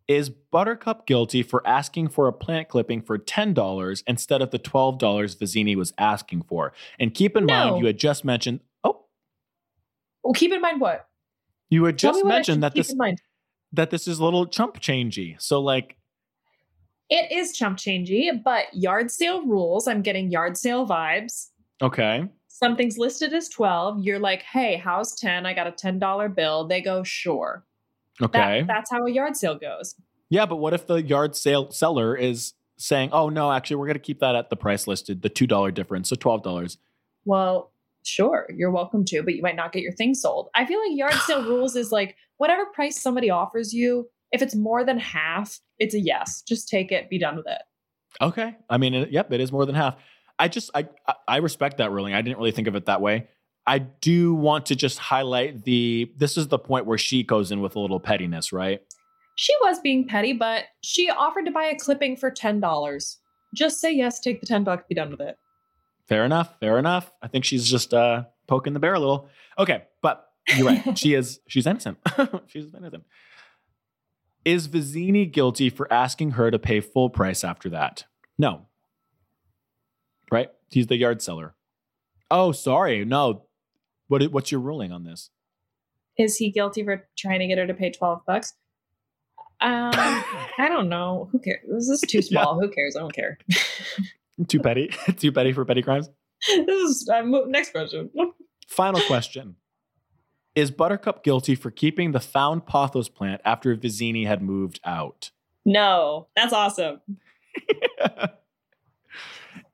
Is 0.08 0.28
Buttercup 0.28 1.06
guilty 1.06 1.42
for 1.44 1.66
asking 1.66 2.08
for 2.08 2.26
a 2.26 2.32
plant 2.32 2.68
clipping 2.68 3.02
for 3.02 3.18
$10 3.18 4.02
instead 4.08 4.42
of 4.42 4.50
the 4.50 4.58
$12 4.58 4.98
Vizzini 4.98 5.76
was 5.76 5.92
asking 5.98 6.42
for? 6.42 6.72
And 6.98 7.14
keep 7.14 7.36
in 7.36 7.46
No. 7.46 7.54
mind, 7.54 7.78
you 7.78 7.86
had 7.86 7.98
just 7.98 8.24
mentioned, 8.24 8.60
oh, 8.84 9.04
Well, 10.24 10.34
keep 10.34 10.52
in 10.52 10.60
mind 10.60 10.80
what? 10.80 11.08
you 11.70 11.84
had 11.84 11.96
just 11.98 12.24
mentioned 12.24 12.62
that 12.64 12.74
keep 12.74 12.80
this 12.84 12.92
in 12.92 12.98
mind. 12.98 13.22
That 13.72 13.90
this 13.90 14.06
is 14.08 14.18
a 14.18 14.24
little 14.24 14.46
chump 14.46 14.80
changey. 14.80 15.40
So 15.40 15.60
like, 15.60 15.96
It 17.10 17.30
is 17.32 17.56
chump 17.56 17.78
changey, 17.78 18.30
but 18.42 18.66
yard 18.72 19.10
sale 19.10 19.46
rules. 19.46 19.86
I'm 19.88 20.02
getting 20.02 20.30
yard 20.30 20.56
sale 20.56 20.86
vibes. 20.86 21.48
okay, 21.80 22.28
Something's 22.48 22.96
listed 22.98 23.32
as 23.32 23.48
12. 23.48 24.04
You're 24.04 24.20
like, 24.20 24.42
hey, 24.42 24.76
how's 24.76 25.16
10? 25.16 25.46
I 25.46 25.52
got 25.54 25.66
a 25.66 25.72
$10 25.72 26.34
bill. 26.36 26.68
They 26.68 26.80
go, 26.80 27.02
sure. 27.02 27.64
Okay. 28.20 28.60
That, 28.60 28.66
that's 28.68 28.90
how 28.90 29.04
a 29.04 29.10
yard 29.10 29.36
sale 29.36 29.56
goes. 29.56 29.96
yeah, 30.28 30.46
but 30.46 30.56
what 30.56 30.72
if 30.74 30.86
the 30.86 31.02
yard 31.02 31.34
sale 31.34 31.70
seller 31.72 32.14
is 32.14 32.52
saying, 32.76 33.08
"Oh 33.12 33.30
no, 33.30 33.50
actually, 33.50 33.76
we're 33.76 33.86
going 33.86 33.94
to 33.94 34.00
keep 34.00 34.20
that 34.20 34.34
at 34.36 34.50
the 34.50 34.56
price 34.56 34.86
listed, 34.86 35.22
the 35.22 35.28
two 35.28 35.46
dollar 35.46 35.70
difference, 35.72 36.08
so 36.10 36.14
twelve 36.16 36.42
dollars." 36.42 36.78
Well, 37.24 37.71
sure, 38.04 38.46
you're 38.54 38.70
welcome 38.70 39.04
to, 39.06 39.22
but 39.22 39.34
you 39.34 39.42
might 39.42 39.56
not 39.56 39.72
get 39.72 39.82
your 39.82 39.92
thing 39.92 40.14
sold. 40.14 40.48
I 40.54 40.64
feel 40.64 40.80
like 40.80 40.96
yard 40.96 41.14
sale 41.26 41.44
rules 41.48 41.76
is 41.76 41.92
like 41.92 42.16
whatever 42.38 42.66
price 42.66 43.00
somebody 43.00 43.30
offers 43.30 43.72
you, 43.72 44.08
if 44.32 44.42
it's 44.42 44.54
more 44.54 44.84
than 44.84 44.98
half, 44.98 45.60
it's 45.78 45.94
a 45.94 46.00
yes. 46.00 46.42
Just 46.42 46.68
take 46.68 46.90
it, 46.90 47.10
be 47.10 47.18
done 47.18 47.36
with 47.36 47.46
it. 47.46 47.62
Okay. 48.20 48.56
I 48.68 48.78
mean, 48.78 48.94
it, 48.94 49.10
yep, 49.10 49.32
it 49.32 49.40
is 49.40 49.52
more 49.52 49.66
than 49.66 49.74
half. 49.74 49.96
I 50.38 50.48
just 50.48 50.70
I 50.74 50.88
I- 51.28 51.38
respect 51.38 51.78
that 51.78 51.92
ruling. 51.92 52.14
I 52.14 52.22
didn't 52.22 52.38
really 52.38 52.50
think 52.50 52.68
of 52.68 52.74
it 52.74 52.86
that 52.86 53.00
way. 53.00 53.28
I 53.66 53.78
do 53.78 54.34
want 54.34 54.66
to 54.66 54.76
just 54.76 54.98
highlight 54.98 55.64
the 55.64 56.12
this 56.16 56.36
is 56.36 56.48
the 56.48 56.58
point 56.58 56.86
where 56.86 56.98
she 56.98 57.22
goes 57.22 57.52
in 57.52 57.60
with 57.60 57.76
a 57.76 57.80
little 57.80 58.00
pettiness, 58.00 58.52
right? 58.52 58.82
She 59.36 59.54
was 59.62 59.78
being 59.80 60.06
petty, 60.06 60.32
but 60.32 60.64
she 60.82 61.08
offered 61.08 61.46
to 61.46 61.52
buy 61.52 61.64
a 61.64 61.78
clipping 61.78 62.16
for 62.16 62.30
$10. 62.30 63.16
Just 63.54 63.80
say 63.80 63.92
yes, 63.92 64.20
take 64.20 64.40
the 64.40 64.46
10 64.46 64.64
bucks, 64.64 64.84
be 64.88 64.94
done 64.94 65.10
with 65.10 65.20
it. 65.20 65.36
Fair 66.08 66.24
enough. 66.24 66.58
Fair 66.60 66.78
enough. 66.78 67.12
I 67.22 67.28
think 67.28 67.44
she's 67.44 67.68
just 67.68 67.94
uh 67.94 68.24
poking 68.46 68.72
the 68.72 68.80
bear 68.80 68.94
a 68.94 69.00
little. 69.00 69.28
Okay, 69.58 69.84
but 70.00 70.26
you're 70.56 70.66
right. 70.66 70.82
she 70.98 71.14
is 71.14 71.40
she's 71.46 71.66
innocent. 71.66 71.98
she's 72.46 72.66
innocent. 72.74 73.04
Is 74.44 74.68
Vizzini 74.68 75.30
guilty 75.30 75.70
for 75.70 75.92
asking 75.92 76.32
her 76.32 76.50
to 76.50 76.58
pay 76.58 76.80
full 76.80 77.10
price 77.10 77.44
after 77.44 77.68
that? 77.70 78.04
No. 78.38 78.66
Right? 80.30 80.50
He's 80.68 80.88
the 80.88 80.96
yard 80.96 81.22
seller. 81.22 81.54
Oh, 82.30 82.52
sorry. 82.52 83.04
No. 83.04 83.46
What 84.08 84.22
what's 84.32 84.50
your 84.50 84.60
ruling 84.60 84.90
on 84.90 85.04
this? 85.04 85.30
Is 86.18 86.36
he 86.36 86.50
guilty 86.50 86.84
for 86.84 87.06
trying 87.16 87.40
to 87.40 87.46
get 87.46 87.58
her 87.58 87.66
to 87.66 87.74
pay 87.74 87.90
12 87.90 88.26
bucks? 88.26 88.54
Um, 89.60 89.92
I 89.94 90.68
don't 90.68 90.88
know. 90.88 91.28
Who 91.32 91.38
cares? 91.38 91.60
This 91.68 91.88
is 91.88 92.00
too 92.02 92.20
small. 92.20 92.60
Who 92.60 92.68
cares? 92.68 92.96
I 92.96 93.00
don't 93.00 93.14
care. 93.14 93.38
Too 94.48 94.60
petty. 94.60 94.88
Too 95.16 95.32
petty 95.32 95.52
for 95.52 95.64
petty 95.64 95.82
crimes. 95.82 96.08
this 96.46 96.90
is 96.90 97.08
uh, 97.08 97.22
next 97.46 97.70
question. 97.70 98.10
Final 98.68 99.00
question. 99.02 99.56
Is 100.54 100.70
Buttercup 100.70 101.24
guilty 101.24 101.54
for 101.54 101.70
keeping 101.70 102.12
the 102.12 102.20
found 102.20 102.66
pothos 102.66 103.08
plant 103.08 103.40
after 103.44 103.74
Vizzini 103.76 104.26
had 104.26 104.42
moved 104.42 104.80
out? 104.84 105.30
No, 105.64 106.28
that's 106.36 106.52
awesome. 106.52 107.00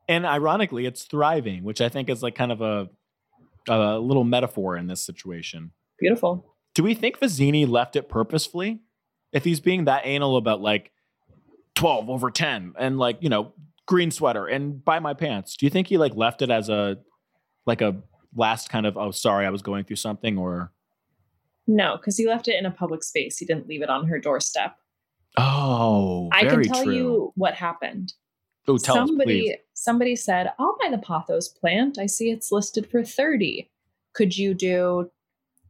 and 0.09 0.27
ironically, 0.27 0.87
it's 0.87 1.05
thriving, 1.05 1.65
which 1.65 1.81
I 1.81 1.89
think 1.89 2.09
is 2.09 2.23
like 2.23 2.35
kind 2.35 2.53
of 2.53 2.61
a, 2.61 2.89
a 3.69 3.99
little 3.99 4.25
metaphor 4.25 4.77
in 4.77 4.87
this 4.87 5.01
situation. 5.01 5.73
Beautiful. 5.99 6.55
Do 6.75 6.83
we 6.85 6.95
think 6.95 7.19
Vizzini 7.19 7.69
left 7.69 7.97
it 7.97 8.09
purposefully? 8.09 8.81
If 9.33 9.45
he's 9.45 9.61
being 9.61 9.87
that 9.87 10.07
anal 10.07 10.37
about 10.37 10.61
like 10.61 10.93
12 11.75 12.09
over 12.09 12.31
10 12.31 12.75
and 12.79 12.99
like, 12.99 13.19
you 13.21 13.29
know, 13.29 13.53
green 13.89 14.11
sweater 14.13 14.47
and 14.47 14.85
buy 14.85 15.01
my 15.01 15.15
pants, 15.15 15.57
do 15.57 15.67
you 15.67 15.71
think 15.71 15.89
he 15.89 15.97
like 15.99 16.15
left 16.15 16.43
it 16.43 16.51
as 16.51 16.69
a, 16.69 16.99
like 17.67 17.81
a 17.81 17.97
last 18.37 18.69
kind 18.69 18.87
of, 18.87 18.97
oh, 18.97 19.11
sorry, 19.11 19.47
I 19.47 19.51
was 19.51 19.63
going 19.63 19.85
through 19.85 19.97
something 19.97 20.39
or, 20.39 20.73
No, 21.67 21.97
because 21.97 22.17
he 22.17 22.29
left 22.29 22.47
it 22.47 22.57
in 22.57 22.67
a 22.67 22.71
public 22.71 23.03
space. 23.03 23.39
He 23.39 23.47
didn't 23.47 23.67
leave 23.67 23.83
it 23.83 23.91
on 23.91 24.07
her 24.07 24.21
doorstep. 24.21 24.77
oh, 25.37 26.29
I 26.33 26.45
can 26.45 26.63
tell 26.63 26.85
true. 26.85 26.95
you 26.95 27.33
what 27.35 27.55
happened. 27.55 28.13
Oh, 28.67 28.77
tell 28.77 29.07
somebody 29.07 29.51
us, 29.51 29.57
please. 29.57 29.63
somebody 29.73 30.15
said, 30.17 30.53
"I'll 30.59 30.77
buy 30.81 30.91
the 30.91 30.99
pothos 30.99 31.49
plant. 31.49 31.99
I 31.99 32.05
see 32.05 32.31
it's 32.31 32.53
listed 32.53 32.91
for 32.91 33.03
30. 33.03 33.71
Could 34.13 34.37
you 34.37 34.53
do 34.53 35.11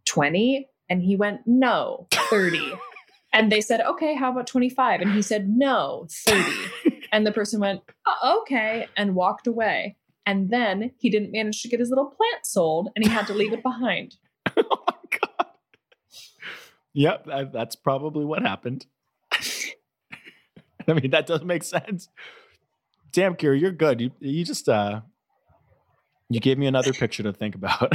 20?" 0.06 0.68
And 0.90 1.02
he 1.02 1.14
went, 1.14 1.42
"No, 1.46 2.08
30." 2.12 2.72
and 3.32 3.50
they 3.52 3.60
said, 3.60 3.80
"Okay, 3.80 4.14
how 4.14 4.30
about 4.32 4.46
25?" 4.46 5.00
And 5.00 5.12
he 5.12 5.22
said, 5.22 5.48
"No, 5.48 6.06
30." 6.10 7.02
and 7.12 7.26
the 7.26 7.32
person 7.32 7.60
went, 7.60 7.82
"Oh, 8.06 8.40
"Okay," 8.42 8.86
and 8.96 9.14
walked 9.14 9.46
away. 9.46 9.96
And 10.26 10.50
then 10.50 10.90
he 10.98 11.08
didn't 11.08 11.32
manage 11.32 11.62
to 11.62 11.68
get 11.68 11.80
his 11.80 11.88
little 11.88 12.06
plant 12.06 12.44
sold 12.44 12.90
and 12.94 13.02
he 13.02 13.10
had 13.10 13.26
to 13.28 13.32
leave 13.32 13.54
it 13.54 13.62
behind. 13.62 14.16
oh 14.58 14.84
my 14.86 15.18
god. 15.20 15.46
Yep, 16.92 17.26
that- 17.26 17.52
that's 17.52 17.76
probably 17.76 18.26
what 18.26 18.42
happened. 18.42 18.84
I 19.32 20.92
mean, 20.94 21.10
that 21.12 21.26
doesn't 21.26 21.46
make 21.46 21.62
sense. 21.62 22.08
Damn, 23.12 23.36
Ceara, 23.36 23.58
you're 23.58 23.72
good. 23.72 24.00
You 24.02 24.10
you 24.20 24.44
just 24.44 24.68
uh 24.68 25.00
you 26.28 26.40
gave 26.40 26.58
me 26.58 26.66
another 26.66 26.92
picture 26.92 27.22
to 27.22 27.32
think 27.32 27.54
about. 27.54 27.92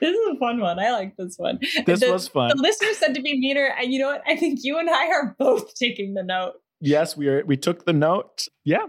This 0.10 0.16
is 0.16 0.28
a 0.34 0.38
fun 0.38 0.60
one. 0.60 0.78
I 0.78 0.92
like 0.92 1.16
this 1.16 1.36
one. 1.36 1.58
this 1.86 2.00
The- 2.00 2.12
was 2.12 2.28
fun. 2.28 2.48
The 2.56 2.62
listener 2.62 2.92
said 2.94 3.14
to 3.14 3.22
be 3.22 3.38
meaner, 3.38 3.66
and 3.78 3.92
you 3.92 3.98
know 3.98 4.08
what? 4.08 4.22
I 4.26 4.36
think 4.36 4.60
you 4.62 4.78
and 4.78 4.88
I 4.88 5.08
are 5.08 5.36
both 5.38 5.74
taking 5.74 6.14
the 6.14 6.22
note. 6.22 6.54
yes, 6.80 7.16
we 7.16 7.28
are 7.28 7.44
we 7.44 7.56
took 7.56 7.84
the 7.84 7.92
note. 7.92 8.46
Yeah. 8.64 8.86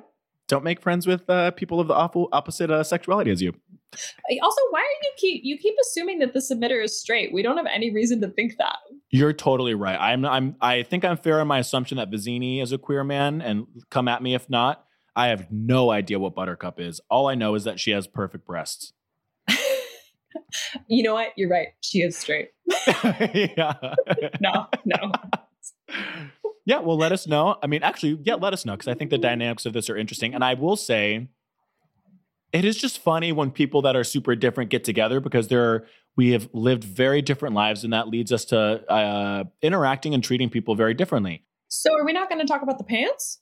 Don't 0.48 0.64
make 0.66 0.82
friends 0.82 1.08
with 1.08 1.30
uh, 1.30 1.52
people 1.52 1.80
of 1.80 1.88
the 1.88 1.94
awful 1.94 2.28
opposite 2.34 2.70
uh, 2.70 2.84
sexuality 2.84 3.32
as 3.32 3.42
you. 3.42 3.54
Also, 4.42 4.62
why 4.72 4.80
are 4.80 4.98
you 5.04 5.12
keep 5.18 5.42
you 5.46 5.58
keep 5.58 5.76
assuming 5.82 6.20
that 6.20 6.34
the 6.34 6.40
submitter 6.40 6.84
is 6.84 7.00
straight? 7.00 7.32
We 7.34 7.42
don't 7.42 7.56
have 7.58 7.68
any 7.74 7.94
reason 7.94 8.20
to 8.22 8.28
think 8.30 8.58
that. 8.58 8.78
You're 9.12 9.32
totally 9.34 9.76
right. 9.76 9.98
I'm 10.00 10.26
I'm 10.26 10.56
I 10.60 10.84
think 10.84 11.06
I'm 11.06 11.16
fair 11.18 11.40
in 11.40 11.48
my 11.48 11.60
assumption 11.60 11.98
that 11.98 12.10
Vizzini 12.12 12.62
is 12.62 12.72
a 12.74 12.78
queer 12.78 13.04
man 13.06 13.42
and 13.42 13.66
come 13.90 14.08
at 14.10 14.22
me 14.22 14.34
if 14.36 14.50
not. 14.50 14.84
I 15.16 15.28
have 15.28 15.48
no 15.52 15.90
idea 15.92 16.20
what 16.20 16.36
Buttercup 16.36 16.80
is. 16.80 17.00
All 17.10 17.28
I 17.28 17.36
know 17.36 17.56
is 17.56 17.66
that 17.66 17.80
she 17.82 17.92
has 17.92 18.08
perfect 18.08 18.46
breasts. 18.46 18.94
You 20.88 21.04
know 21.04 21.14
what? 21.14 21.30
You're 21.36 21.50
right. 21.50 21.70
She 21.82 22.02
is 22.02 22.18
straight. 22.18 22.50
yeah. 23.34 23.74
No, 24.40 24.68
no. 24.86 25.12
yeah, 26.66 26.80
well, 26.80 26.98
let 26.98 27.12
us 27.12 27.28
know. 27.28 27.58
I 27.62 27.68
mean, 27.68 27.84
actually, 27.84 28.20
yeah, 28.24 28.36
let 28.36 28.54
us 28.54 28.66
know 28.66 28.74
because 28.74 28.88
I 28.88 28.94
think 28.94 29.12
the 29.12 29.18
dynamics 29.18 29.66
of 29.66 29.74
this 29.74 29.90
are 29.90 29.98
interesting. 29.98 30.34
And 30.34 30.44
I 30.44 30.54
will 30.54 30.76
say, 30.76 31.28
it 32.54 32.66
is 32.66 32.78
just 32.78 33.00
funny 33.00 33.32
when 33.32 33.52
people 33.52 33.82
that 33.84 33.96
are 33.96 34.04
super 34.04 34.36
different 34.36 34.70
get 34.70 34.84
together 34.84 35.20
because 35.20 35.48
they're 35.48 35.86
we 36.18 36.32
have 36.32 36.50
lived 36.52 36.84
very 36.84 37.22
different 37.22 37.56
lives, 37.56 37.84
and 37.84 37.94
that 37.94 38.10
leads 38.10 38.32
us 38.34 38.46
to 38.46 38.58
uh, 38.92 39.46
interacting 39.62 40.14
and 40.14 40.24
treating 40.24 40.50
people 40.50 40.76
very 40.76 40.94
differently. 40.94 41.46
So, 41.70 41.94
are 41.98 42.06
we 42.06 42.12
not 42.12 42.30
going 42.30 42.42
to 42.42 42.48
talk 42.48 42.62
about 42.62 42.78
the 42.78 42.84
pants? 42.84 43.40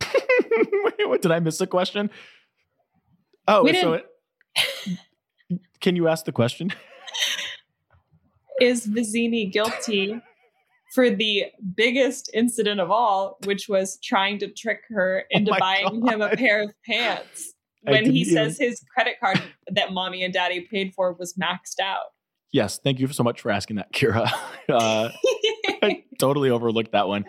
Wait, 0.14 1.08
what 1.08 1.20
did 1.20 1.32
I 1.32 1.40
miss 1.40 1.60
a 1.60 1.66
question? 1.66 2.10
Oh, 3.48 3.64
We 3.64 3.80
so 3.80 3.94
it, 3.94 4.06
can 5.80 5.96
you 5.96 6.08
ask 6.08 6.24
the 6.24 6.32
question? 6.32 6.72
Is 8.60 8.86
Vizzini 8.86 9.52
guilty 9.52 10.20
for 10.94 11.10
the 11.10 11.44
biggest 11.74 12.30
incident 12.32 12.80
of 12.80 12.90
all, 12.90 13.38
which 13.44 13.68
was 13.68 13.98
trying 14.02 14.38
to 14.38 14.48
trick 14.48 14.80
her 14.88 15.24
into 15.30 15.52
Oh 15.54 15.58
buying 15.58 16.06
him 16.06 16.22
a 16.22 16.34
pair 16.36 16.62
of 16.62 16.70
pants 16.86 17.52
when 17.82 18.10
he 18.10 18.24
says 18.24 18.58
his 18.58 18.82
credit 18.94 19.16
card 19.22 19.42
that 19.70 19.92
mommy 19.92 20.24
and 20.24 20.32
daddy 20.32 20.66
paid 20.70 20.94
for 20.94 21.12
was 21.12 21.34
maxed 21.34 21.80
out? 21.82 22.06
Yes, 22.52 22.78
thank 22.82 22.98
you 22.98 23.06
so 23.08 23.22
much 23.22 23.40
for 23.40 23.50
asking 23.50 23.76
that, 23.76 23.92
Ceara. 23.92 24.30
Uh, 24.68 25.10
I 25.80 26.02
totally 26.18 26.50
overlooked 26.50 26.90
that 26.90 27.06
one. 27.06 27.26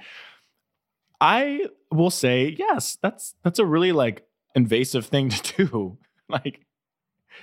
I 1.21 1.67
will 1.91 2.09
say 2.09 2.55
yes. 2.57 2.97
That's 2.99 3.35
that's 3.43 3.59
a 3.59 3.65
really 3.65 3.91
like 3.91 4.25
invasive 4.55 5.05
thing 5.05 5.29
to 5.29 5.67
do. 5.67 5.97
Like, 6.27 6.61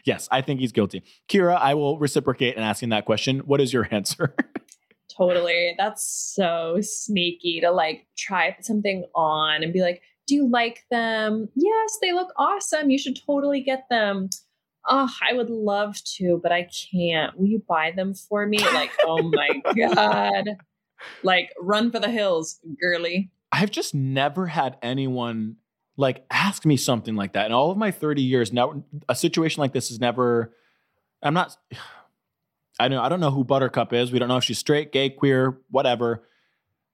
yes, 0.05 0.29
I 0.31 0.41
think 0.41 0.61
he's 0.61 0.73
guilty. 0.73 1.03
Ceara, 1.29 1.55
I 1.57 1.75
will 1.75 1.99
reciprocate 1.99 2.57
in 2.57 2.63
asking 2.63 2.91
that 2.91 3.05
question. 3.05 3.41
What 3.41 3.61
is 3.61 3.73
your 3.73 3.89
answer? 3.91 4.35
Totally. 5.17 5.75
That's 5.79 6.05
so 6.05 6.79
sneaky 6.81 7.61
to 7.61 7.71
like 7.71 8.07
try 8.17 8.57
something 8.61 9.05
on 9.15 9.63
and 9.63 9.73
be 9.73 9.81
like, 9.81 10.03
Do 10.27 10.35
you 10.35 10.49
like 10.49 10.85
them? 10.91 11.49
Yes, 11.55 11.99
they 12.01 12.13
look 12.13 12.33
awesome. 12.37 12.91
You 12.91 12.99
should 12.99 13.19
totally 13.25 13.61
get 13.61 13.89
them. 13.91 14.31
Oh, 14.87 15.09
I 15.27 15.33
would 15.33 15.49
love 15.51 15.97
to, 16.17 16.41
but 16.43 16.53
I 16.53 16.69
can't. 16.93 17.39
Will 17.39 17.47
you 17.47 17.63
buy 17.67 17.93
them 17.97 18.13
for 18.13 18.47
me? 18.47 18.59
Like, 18.59 18.91
oh 19.05 19.23
my 19.23 19.63
God. 19.95 20.45
Like, 21.23 21.53
run 21.61 21.91
for 21.91 22.01
the 22.01 22.11
hills, 22.11 22.61
girly. 22.81 23.31
I've 23.51 23.71
just 23.71 23.95
never 23.95 24.47
had 24.49 24.77
anyone 24.83 25.57
like 25.97 26.25
ask 26.31 26.65
me 26.65 26.77
something 26.77 27.15
like 27.15 27.35
that. 27.35 27.47
In 27.47 27.53
all 27.53 27.71
of 27.71 27.79
my 27.79 27.91
30 27.91 28.23
years, 28.23 28.53
now 28.53 28.85
a 29.09 29.15
situation 29.15 29.61
like 29.61 29.73
this 29.73 29.91
is 29.91 30.01
never. 30.01 30.55
I'm 31.23 31.35
not. 31.35 31.57
I 32.81 32.89
know 32.89 33.01
I 33.01 33.09
don't 33.09 33.21
know 33.21 33.31
who 33.31 33.45
Buttercup 33.45 33.93
is. 33.93 34.11
We 34.11 34.19
don't 34.19 34.27
know 34.27 34.37
if 34.37 34.43
she's 34.43 34.59
straight, 34.59 34.91
gay, 34.91 35.09
queer, 35.09 35.59
whatever. 35.71 36.25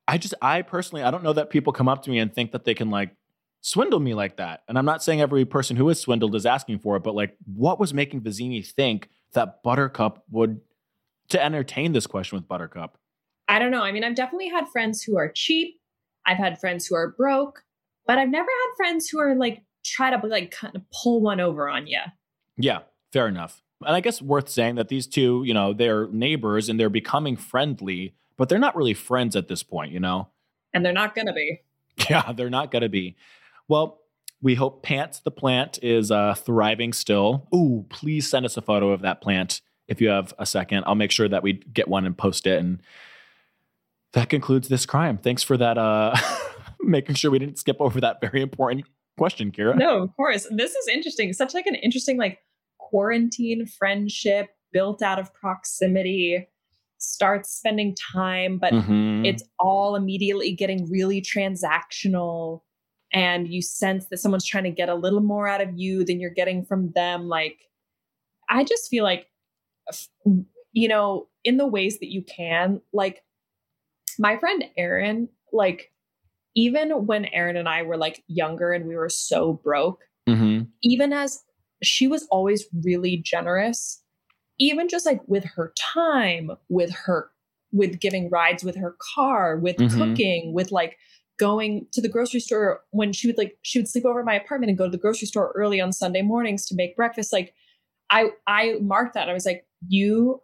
I 0.07 0.19
just 0.19 0.35
I 0.43 0.61
personally 0.61 1.03
I 1.03 1.11
don't 1.11 1.25
know 1.25 1.33
that 1.33 1.49
people 1.49 1.73
come 1.73 1.89
up 1.89 2.03
to 2.03 2.11
me 2.11 2.19
and 2.19 2.35
think 2.35 2.53
that 2.53 2.65
they 2.65 2.75
can 2.75 2.91
like 2.91 3.17
swindle 3.63 4.01
me 4.01 4.13
like 4.13 4.37
that. 4.37 4.63
And 4.69 4.77
I'm 4.77 4.85
not 4.85 5.03
saying 5.03 5.23
every 5.23 5.47
person 5.47 5.77
who 5.77 5.89
is 5.89 5.99
swindled 5.99 6.35
is 6.35 6.45
asking 6.45 6.81
for 6.81 6.97
it, 6.97 7.03
but 7.03 7.15
like 7.15 7.35
what 7.47 7.81
was 7.81 7.95
making 7.95 8.21
Vizzini 8.21 8.67
think 8.67 9.09
that 9.33 9.63
Buttercup 9.63 10.23
would 10.31 10.61
to 11.29 11.43
entertain 11.43 11.93
this 11.93 12.07
question 12.07 12.37
with 12.37 12.47
Buttercup? 12.47 12.99
I 13.49 13.59
don't 13.59 13.71
know. 13.71 13.83
I 13.83 13.93
mean, 13.93 14.05
I've 14.05 14.15
definitely 14.15 14.49
had 14.49 14.69
friends 14.69 15.03
who 15.03 15.17
are 15.17 15.31
cheap. 15.31 15.81
I've 16.27 16.37
had 16.37 16.61
friends 16.61 16.87
who 16.87 16.95
are 16.95 17.09
broke, 17.09 17.65
but 18.07 18.19
I've 18.19 18.29
never 18.29 18.49
had 18.49 18.77
friends 18.77 19.09
who 19.09 19.19
are 19.21 19.35
like 19.35 19.63
try 19.85 20.15
to 20.15 20.27
like 20.27 20.51
kind 20.51 20.75
of 20.75 20.83
pull 20.91 21.21
one 21.21 21.41
over 21.41 21.69
on 21.69 21.87
you. 21.87 22.01
Yeah, 22.57 22.81
fair 23.13 23.29
enough. 23.29 23.63
And 23.85 23.97
I 23.97 24.01
guess 24.01 24.21
worth 24.21 24.49
saying 24.49 24.75
that 24.75 24.89
these 24.89 25.07
two, 25.07 25.43
you 25.45 25.55
know, 25.55 25.73
they're 25.73 26.07
neighbors 26.09 26.69
and 26.69 26.79
they're 26.79 26.91
becoming 26.91 27.37
friendly, 27.37 28.15
but 28.37 28.49
they're 28.49 28.59
not 28.59 28.77
really 28.77 28.95
friends 28.95 29.37
at 29.37 29.49
this 29.49 29.63
point, 29.63 29.93
you 29.93 30.01
know? 30.01 30.29
And 30.75 30.85
they're 30.85 30.93
not 30.93 31.15
going 31.15 31.27
to 31.27 31.33
be. 31.33 31.61
Yeah, 32.09 32.33
they're 32.33 32.49
not 32.49 32.71
going 32.71 32.83
to 32.83 32.89
be. 32.89 33.17
Well, 33.69 34.01
we 34.41 34.55
hope 34.55 34.83
Pants 34.83 35.21
the 35.21 35.31
plant 35.31 35.79
is 35.83 36.11
uh, 36.11 36.35
thriving 36.35 36.95
still. 36.95 37.47
Ooh, 37.55 37.85
please 37.91 38.29
send 38.29 38.47
us 38.47 38.57
a 38.57 38.63
photo 38.63 38.91
of 38.91 39.03
that 39.03 39.21
plant 39.21 39.61
if 39.87 40.01
you 40.01 40.09
have 40.09 40.33
a 40.39 40.47
second. 40.47 40.85
I'll 40.87 40.95
make 40.95 41.11
sure 41.11 41.29
that 41.29 41.43
we 41.43 41.55
get 41.55 41.89
one 41.89 42.07
and 42.07 42.17
post 42.17 42.47
it. 42.47 42.59
And 42.59 42.81
that 44.13 44.31
concludes 44.31 44.69
this 44.69 44.87
crime. 44.87 45.19
Thanks 45.19 45.43
for 45.43 45.59
that. 45.59 45.77
Uh, 45.77 46.17
making 46.83 47.15
sure 47.15 47.31
we 47.31 47.39
didn't 47.39 47.59
skip 47.59 47.77
over 47.81 48.01
that 48.01 48.21
very 48.21 48.43
important 48.43 48.85
question, 49.19 49.53
Ceara. 49.53 49.77
No, 49.77 50.03
of 50.03 50.17
course. 50.17 50.47
This 50.51 50.75
is 50.75 50.89
interesting. 50.89 51.33
Such 51.33 51.55
like 51.55 51.67
an 51.67 51.75
interesting 51.75 52.17
like 52.17 52.39
quarantine 52.79 53.67
friendship 53.67 54.49
built 54.73 55.03
out 55.03 55.19
of 55.19 55.33
proximity 55.35 56.49
starts 56.99 57.51
spending 57.51 57.97
time 58.13 58.59
but 58.59 58.75
mm-hmm. 58.75 59.25
it's 59.25 59.43
all 59.59 59.97
immediately 59.97 60.53
getting 60.53 60.89
really 60.91 61.23
transactional 61.23 62.61
and 63.13 63.49
you 63.49 63.63
sense 63.63 64.07
that 64.11 64.19
someone's 64.19 64.45
trying 64.45 64.65
to 64.65 64.71
get 64.71 64.91
a 64.91 64.95
little 64.95 65.23
more 65.23 65.49
out 65.49 65.63
of 65.63 65.71
you 65.79 66.05
than 66.05 66.21
you're 66.21 66.29
getting 66.29 66.63
from 66.63 66.93
them 66.93 67.27
like 67.27 67.59
i 68.51 68.63
just 68.63 68.91
feel 68.91 69.03
like 69.03 69.29
you 70.73 70.89
know 70.89 71.27
in 71.43 71.57
the 71.57 71.67
ways 71.67 71.99
that 72.01 72.13
you 72.13 72.23
can 72.23 72.83
like 72.93 73.23
my 74.19 74.37
friend 74.37 74.65
Erin 74.77 75.29
like 75.55 75.91
even 76.55 77.07
when 77.07 77.27
Erin 77.27 77.57
and 77.57 77.69
I 77.69 77.83
were 77.83 77.97
like 77.97 78.23
younger 78.27 78.73
and 78.73 78.87
we 78.87 78.97
were 78.97 79.09
so 79.09 79.55
broke 79.55 80.03
mm-hmm. 80.29 80.65
even 80.83 81.13
as 81.13 81.43
she 81.83 82.07
was 82.07 82.27
always 82.31 82.67
really 82.85 83.17
generous 83.17 84.03
even 84.59 84.89
just 84.89 85.07
like 85.07 85.21
with 85.27 85.45
her 85.45 85.73
time 85.77 86.51
with 86.69 86.91
her 86.91 87.31
with 87.73 88.01
giving 88.01 88.29
rides 88.31 88.65
with 88.65 88.77
her 88.77 88.97
car 89.15 89.57
with 89.57 89.77
mm-hmm. 89.77 89.99
cooking 89.99 90.53
with 90.53 90.73
like 90.73 90.97
going 91.41 91.87
to 91.91 92.03
the 92.03 92.09
grocery 92.09 92.39
store 92.39 92.83
when 92.91 93.15
she 93.15 93.27
would 93.27 93.39
like 93.39 93.57
she 93.63 93.79
would 93.79 93.89
sleep 93.89 94.05
over 94.05 94.23
my 94.23 94.35
apartment 94.35 94.69
and 94.69 94.77
go 94.77 94.85
to 94.85 94.91
the 94.91 94.99
grocery 94.99 95.27
store 95.27 95.53
early 95.57 95.81
on 95.81 95.91
Sunday 95.91 96.21
mornings 96.21 96.67
to 96.67 96.75
make 96.75 96.95
breakfast. 96.95 97.33
Like 97.33 97.55
I 98.11 98.29
I 98.47 98.75
marked 98.83 99.15
that. 99.15 99.31
I 99.31 99.33
was 99.33 99.47
like, 99.47 99.67
you 99.89 100.43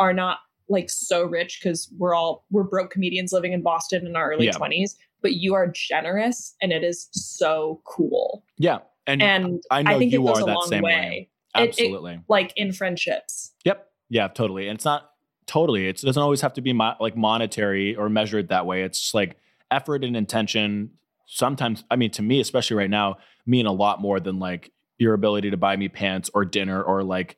are 0.00 0.12
not 0.12 0.38
like 0.68 0.90
so 0.90 1.24
rich 1.24 1.60
because 1.62 1.92
we're 1.98 2.14
all 2.14 2.44
we're 2.50 2.62
broke 2.62 2.90
comedians 2.90 3.32
living 3.32 3.52
in 3.52 3.62
Boston 3.62 4.06
in 4.06 4.16
our 4.16 4.32
early 4.32 4.50
twenties, 4.50 4.96
yeah. 4.98 5.04
but 5.22 5.34
you 5.34 5.54
are 5.54 5.66
generous 5.66 6.54
and 6.62 6.72
it 6.72 6.82
is 6.82 7.08
so 7.12 7.80
cool. 7.84 8.44
Yeah. 8.58 8.78
And, 9.06 9.22
and 9.22 9.62
I 9.70 9.82
know 9.82 9.90
I 9.92 9.98
think 9.98 10.12
you 10.12 10.26
are 10.28 10.44
that 10.44 10.62
same 10.68 10.82
way. 10.82 10.90
way. 10.90 11.30
Absolutely. 11.54 12.12
It, 12.12 12.16
it, 12.16 12.22
like 12.28 12.52
in 12.56 12.72
friendships. 12.72 13.52
Yep. 13.64 13.86
Yeah, 14.08 14.28
totally. 14.28 14.68
And 14.68 14.76
it's 14.76 14.84
not 14.84 15.10
totally. 15.46 15.88
It 15.88 16.00
doesn't 16.00 16.22
always 16.22 16.40
have 16.40 16.54
to 16.54 16.62
be 16.62 16.72
mo- 16.72 16.96
like 17.00 17.16
monetary 17.16 17.94
or 17.96 18.08
measured 18.08 18.48
that 18.48 18.64
way. 18.64 18.82
It's 18.82 19.12
like 19.12 19.36
effort 19.70 20.04
and 20.04 20.16
intention 20.16 20.90
sometimes 21.26 21.84
i 21.90 21.96
mean 21.96 22.10
to 22.10 22.22
me 22.22 22.40
especially 22.40 22.76
right 22.76 22.90
now 22.90 23.16
mean 23.46 23.66
a 23.66 23.72
lot 23.72 24.00
more 24.00 24.20
than 24.20 24.38
like 24.38 24.72
your 24.98 25.14
ability 25.14 25.50
to 25.50 25.56
buy 25.56 25.76
me 25.76 25.88
pants 25.88 26.30
or 26.34 26.44
dinner 26.44 26.82
or 26.82 27.02
like 27.02 27.36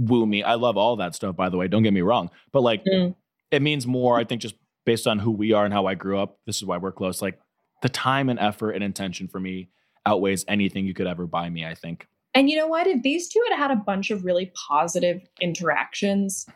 woo 0.00 0.26
me 0.26 0.42
i 0.42 0.54
love 0.54 0.76
all 0.76 0.96
that 0.96 1.14
stuff 1.14 1.36
by 1.36 1.48
the 1.48 1.56
way 1.56 1.68
don't 1.68 1.82
get 1.82 1.92
me 1.92 2.00
wrong 2.00 2.30
but 2.52 2.62
like 2.62 2.84
mm. 2.84 3.14
it 3.50 3.62
means 3.62 3.86
more 3.86 4.18
i 4.18 4.24
think 4.24 4.40
just 4.40 4.54
based 4.86 5.06
on 5.06 5.18
who 5.18 5.30
we 5.30 5.52
are 5.52 5.64
and 5.64 5.74
how 5.74 5.86
i 5.86 5.94
grew 5.94 6.18
up 6.18 6.38
this 6.46 6.56
is 6.56 6.64
why 6.64 6.76
we're 6.76 6.92
close 6.92 7.20
like 7.20 7.38
the 7.82 7.88
time 7.88 8.28
and 8.28 8.38
effort 8.38 8.72
and 8.72 8.82
intention 8.82 9.28
for 9.28 9.40
me 9.40 9.68
outweighs 10.06 10.44
anything 10.48 10.86
you 10.86 10.94
could 10.94 11.06
ever 11.06 11.26
buy 11.26 11.48
me 11.48 11.64
i 11.64 11.74
think 11.74 12.06
and 12.34 12.48
you 12.48 12.56
know 12.56 12.66
what 12.66 12.86
if 12.86 13.02
these 13.02 13.28
two 13.28 13.42
had 13.48 13.56
had 13.56 13.70
a 13.70 13.76
bunch 13.76 14.10
of 14.10 14.24
really 14.24 14.52
positive 14.68 15.20
interactions 15.40 16.46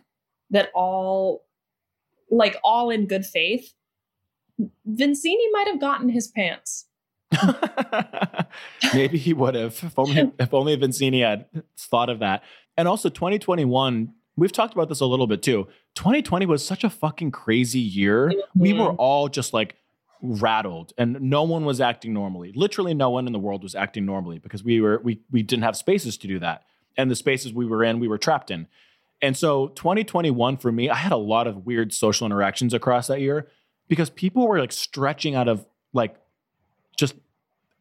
that 0.51 0.71
all 0.75 1.45
like 2.31 2.57
all 2.65 2.91
in 2.91 3.07
good 3.07 3.27
faith 3.27 3.75
Vizzini 4.89 5.53
might 5.53 5.67
have 5.67 5.81
gotten 5.81 6.09
his 6.09 6.29
pants. 6.29 6.87
Maybe 8.95 9.19
he 9.19 9.33
would 9.33 9.55
have 9.55 9.83
if 9.83 9.99
only 9.99 10.33
if 10.39 10.55
only 10.55 10.77
Vizzini 10.77 11.23
had 11.23 11.47
thought 11.79 12.09
of 12.09 12.21
that. 12.21 12.43
And 12.77 12.89
also 12.89 13.09
2021, 13.09 14.13
we've 14.37 14.53
talked 14.53 14.75
about 14.75 14.89
this 14.89 15.01
a 15.01 15.07
little 15.07 15.27
bit 15.27 15.43
too. 15.43 15.69
2020 15.95 16.47
was 16.47 16.65
such 16.65 16.85
a 16.85 16.91
fucking 16.91 17.31
crazy 17.31 17.81
year. 17.81 18.29
Mm-hmm. 18.29 18.61
We 18.61 18.73
were 18.73 18.93
all 18.93 19.29
just 19.29 19.53
like 19.53 19.77
rattled 20.23 20.93
and 20.97 21.21
no 21.21 21.43
one 21.43 21.65
was 21.65 21.81
acting 21.81 22.13
normally. 22.13 22.53
Literally 22.55 22.95
no 22.95 23.11
one 23.11 23.27
in 23.27 23.33
the 23.33 23.39
world 23.39 23.63
was 23.63 23.75
acting 23.75 24.07
normally 24.07 24.39
because 24.39 24.65
we 24.65 24.81
were 24.81 25.01
we 25.05 25.21
we 25.31 25.43
didn't 25.43 25.65
have 25.65 25.77
spaces 25.77 26.17
to 26.19 26.27
do 26.27 26.39
that. 26.39 26.65
And 26.97 27.11
the 27.11 27.17
spaces 27.17 27.53
we 27.53 27.67
were 27.67 27.85
in, 27.85 28.01
we 28.01 28.09
were 28.09 28.19
trapped 28.19 28.51
in. 28.51 28.67
And 29.21 29.37
so 29.37 29.69
2021 29.69 30.57
for 30.59 30.73
me, 30.73 30.91
I 30.91 30.97
had 30.97 31.13
a 31.13 31.17
lot 31.17 31.47
of 31.47 31.67
weird 31.67 31.93
social 31.93 32.27
interactions 32.27 32.75
across 32.75 33.07
that 33.07 33.21
year 33.21 33.49
because 33.89 34.11
people 34.11 34.47
were 34.49 34.59
like 34.59 34.73
stretching 34.73 35.35
out 35.35 35.49
of 35.49 35.67
like 35.93 36.17
just 36.97 37.15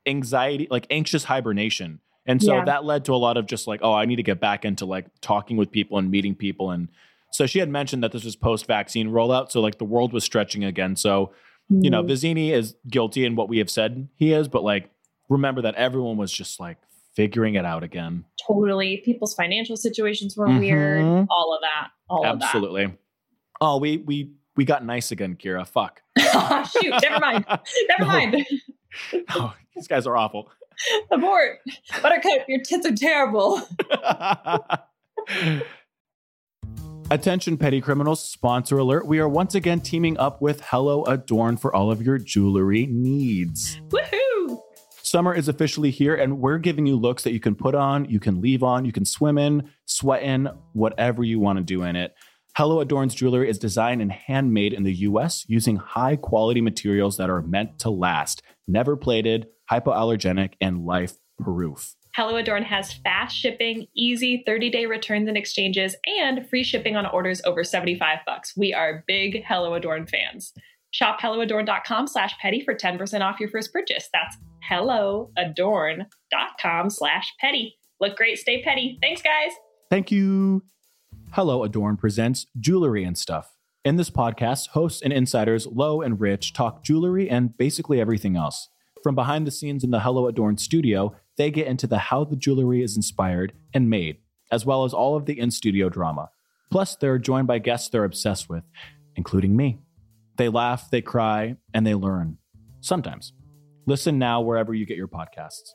anxiety, 0.06 0.68
like 0.70 0.88
anxious 0.90 1.26
hibernation. 1.26 2.00
And 2.26 2.42
so 2.42 2.56
yeah. 2.56 2.66
that 2.66 2.86
led 2.86 3.06
to 3.06 3.14
a 3.14 3.18
lot 3.18 3.38
of 3.38 3.46
just 3.46 3.68
like, 3.68 3.82
oh, 3.84 3.94
I 3.94 4.06
need 4.06 4.16
to 4.16 4.24
get 4.24 4.40
back 4.40 4.64
into 4.64 4.86
like 4.86 5.08
talking 5.22 5.58
with 5.58 5.72
people 5.72 5.98
and 5.98 6.10
meeting 6.10 6.36
people. 6.36 6.72
And 6.72 6.88
so 7.32 7.46
she 7.46 7.60
had 7.60 7.70
mentioned 7.70 8.04
that 8.04 8.12
this 8.12 8.24
was 8.24 8.36
post 8.36 8.66
vaccine 8.66 9.10
rollout. 9.10 9.52
So 9.52 9.60
like 9.60 9.78
the 9.78 9.86
world 9.86 10.14
was 10.14 10.24
stretching 10.24 10.64
again. 10.64 10.96
So, 10.96 11.32
mm-hmm. 11.72 11.84
you 11.84 11.90
know, 11.90 12.02
mm-hmm. 12.02 12.12
Vizzini 12.12 12.52
is 12.52 12.76
guilty 12.88 13.26
in 13.26 13.36
what 13.36 13.50
we 13.50 13.58
have 13.58 13.70
said 13.70 14.08
he 14.16 14.32
is, 14.32 14.48
but 14.48 14.64
like 14.64 14.90
remember 15.30 15.62
that 15.64 15.76
everyone 15.76 16.18
was 16.18 16.32
just 16.32 16.60
like 16.60 16.78
figuring 17.14 17.56
it 17.56 17.66
out 17.66 17.84
again. 17.84 18.26
Totally. 18.48 19.02
People's 19.04 19.34
financial 19.34 19.76
situations 19.76 20.38
were 20.38 20.48
mm-hmm. 20.48 20.60
weird. 20.60 21.28
All 21.30 21.54
of 21.54 21.62
that. 21.62 21.90
All 22.10 22.26
Absolutely. 22.26 22.86
of 22.86 22.92
that. 22.92 22.98
Oh, 23.62 23.78
we 23.78 23.98
we 23.98 24.32
we 24.56 24.66
got 24.66 24.86
nice 24.86 25.12
again, 25.12 25.38
Ceara. 25.42 25.66
Fuck. 25.66 26.02
Shoot, 26.20 26.94
never 27.02 27.20
mind. 27.20 27.46
Never 27.90 28.06
mind. 28.06 28.46
oh, 29.30 29.54
these 29.76 29.88
guys 29.88 30.06
are 30.06 30.16
awful. 30.16 30.52
Abort. 31.12 31.60
Buttercup, 32.02 32.48
your 32.48 32.62
tits 32.62 32.86
are 32.86 32.96
terrible. 32.96 33.62
Attention, 37.12 37.58
petty 37.58 37.82
criminals, 37.82 38.28
sponsor 38.28 38.78
alert. 38.78 39.06
We 39.06 39.20
are 39.20 39.30
once 39.30 39.56
again 39.56 39.82
teaming 39.82 40.18
up 40.18 40.42
with 40.42 40.62
Hello 40.62 41.04
Adorn 41.04 41.58
for 41.58 41.76
all 41.76 41.92
of 41.92 42.02
your 42.02 42.18
jewelry 42.18 42.88
needs. 42.88 43.80
Woohoo! 43.90 44.60
Summer 45.02 45.34
is 45.34 45.48
officially 45.48 45.92
here, 45.92 46.16
and 46.16 46.40
we're 46.40 46.58
giving 46.58 46.86
you 46.86 46.96
looks 46.96 47.24
that 47.24 47.34
you 47.34 47.40
can 47.40 47.56
put 47.56 47.76
on, 47.76 48.06
you 48.06 48.20
can 48.20 48.42
leave 48.42 48.64
on, 48.64 48.86
you 48.86 48.92
can 48.92 49.06
swim 49.06 49.38
in, 49.38 49.70
sweat 49.86 50.24
in, 50.24 50.50
whatever 50.72 51.24
you 51.24 51.40
want 51.40 51.58
to 51.58 51.64
do 51.64 51.84
in 51.84 51.96
it. 51.96 52.16
Hello 52.56 52.80
Adorn's 52.80 53.16
jewelry 53.16 53.50
is 53.50 53.58
designed 53.58 54.02
and 54.02 54.12
handmade 54.12 54.74
in 54.74 54.84
the 54.84 54.94
US 54.94 55.44
using 55.48 55.76
high 55.76 56.16
quality 56.16 56.62
materials 56.62 57.18
that 57.18 57.30
are 57.30 57.42
meant 57.42 57.80
to 57.80 57.90
last, 57.90 58.44
never 58.68 58.96
plated, 58.96 59.48
hypoallergenic, 59.72 60.54
and 60.62 60.86
life 60.86 61.14
proof. 61.40 61.96
Hello 62.16 62.38
Adorn 62.38 62.64
has 62.64 62.94
fast 62.94 63.36
shipping, 63.36 63.88
easy 63.96 64.44
30-day 64.48 64.86
returns 64.86 65.28
and 65.28 65.36
exchanges, 65.36 65.96
and 66.06 66.48
free 66.48 66.64
shipping 66.64 66.96
on 66.96 67.08
orders 67.08 67.42
over 67.44 67.64
75 67.64 68.20
bucks. 68.26 68.56
We 68.56 68.72
are 68.72 69.04
big 69.08 69.44
Hello 69.48 69.74
Adorn 69.74 70.06
fans. 70.06 70.54
Shop 70.92 71.20
helloadorn.com 71.20 72.06
slash 72.06 72.38
petty 72.40 72.64
for 72.64 72.76
10% 72.76 73.22
off 73.22 73.40
your 73.40 73.50
first 73.50 73.74
purchase. 73.74 74.10
That's 74.14 74.38
helloadorn.com 74.70 76.90
slash 76.92 77.34
petty. 77.40 77.80
Look 78.00 78.16
great, 78.16 78.38
stay 78.38 78.62
petty. 78.62 79.00
Thanks, 79.02 79.24
guys. 79.24 79.54
Thank 79.90 80.12
you. 80.12 80.62
Hello 81.32 81.64
Adorn 81.64 81.98
presents 81.98 82.46
Jewelry 82.60 83.04
and 83.04 83.18
Stuff. 83.18 83.56
In 83.84 83.96
this 83.96 84.12
podcast, 84.12 84.68
hosts 84.70 85.02
and 85.02 85.12
insiders 85.12 85.66
Low 85.66 86.02
and 86.02 86.20
Rich 86.20 86.54
talk 86.54 86.84
jewelry 86.84 87.28
and 87.28 87.58
basically 87.58 88.00
everything 88.00 88.38
else. 88.38 88.70
From 89.04 89.16
behind 89.16 89.46
the 89.46 89.52
scenes 89.52 89.84
in 89.84 89.92
the 89.92 90.00
Hello 90.00 90.28
Adorn 90.28 90.58
studio, 90.58 91.14
they 91.38 91.52
get 91.52 91.68
into 91.68 91.88
the 91.88 91.98
how 91.98 92.24
the 92.24 92.38
jewelry 92.38 92.82
is 92.82 92.96
inspired 92.96 93.52
and 93.74 93.90
made, 93.90 94.20
as 94.50 94.66
well 94.66 94.86
as 94.86 94.94
all 94.94 95.18
of 95.18 95.26
the 95.26 95.38
in 95.38 95.52
studio 95.52 95.90
drama. 95.90 96.30
Plus, 96.72 96.96
they're 96.96 97.20
joined 97.20 97.46
by 97.46 97.60
guests 97.60 97.90
they're 97.90 98.06
obsessed 98.06 98.48
with, 98.48 98.64
including 99.18 99.58
me. 99.58 99.80
They 100.38 100.48
laugh, 100.48 100.90
they 100.90 101.02
cry, 101.02 101.58
and 101.74 101.86
they 101.86 101.96
learn. 101.96 102.38
Sometimes. 102.80 103.34
Listen 103.86 104.18
now 104.18 104.40
wherever 104.40 104.74
you 104.74 104.86
get 104.86 104.96
your 104.96 105.10
podcasts. 105.10 105.74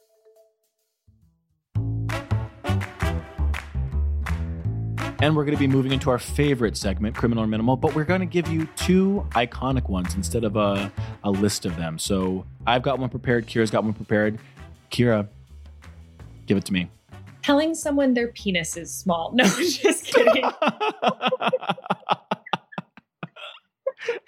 And 5.21 5.35
we're 5.35 5.45
going 5.45 5.57
to 5.57 5.61
be 5.61 5.67
moving 5.67 5.91
into 5.91 6.11
our 6.11 6.19
favorite 6.19 6.77
segment, 6.77 7.17
Criminal 7.17 7.43
or 7.43 7.49
Minimal, 7.49 7.77
but 7.77 7.93
we're 7.95 8.05
going 8.05 8.21
to 8.21 8.27
give 8.27 8.47
you 8.47 8.69
two 8.77 9.27
iconic 9.31 9.89
ones 9.89 10.15
instead 10.15 10.45
of 10.45 10.55
a, 10.55 10.93
a 11.25 11.31
list 11.31 11.67
of 11.67 11.77
them. 11.77 11.99
So 11.99 12.47
I've 12.67 12.83
got 12.83 13.01
one 13.01 13.09
prepared. 13.09 13.51
Ceara's 13.51 13.71
got 13.71 13.83
one 13.83 13.95
prepared. 13.95 14.39
Ceara, 14.91 15.29
give 16.47 16.57
it 16.57 16.65
to 16.67 16.73
me. 16.73 16.89
Telling 17.43 17.75
someone 17.75 18.15
their 18.15 18.29
penis 18.29 18.77
is 18.77 18.95
small. 18.95 19.33
No, 19.35 19.45
just 19.45 20.05
kidding. 20.05 20.45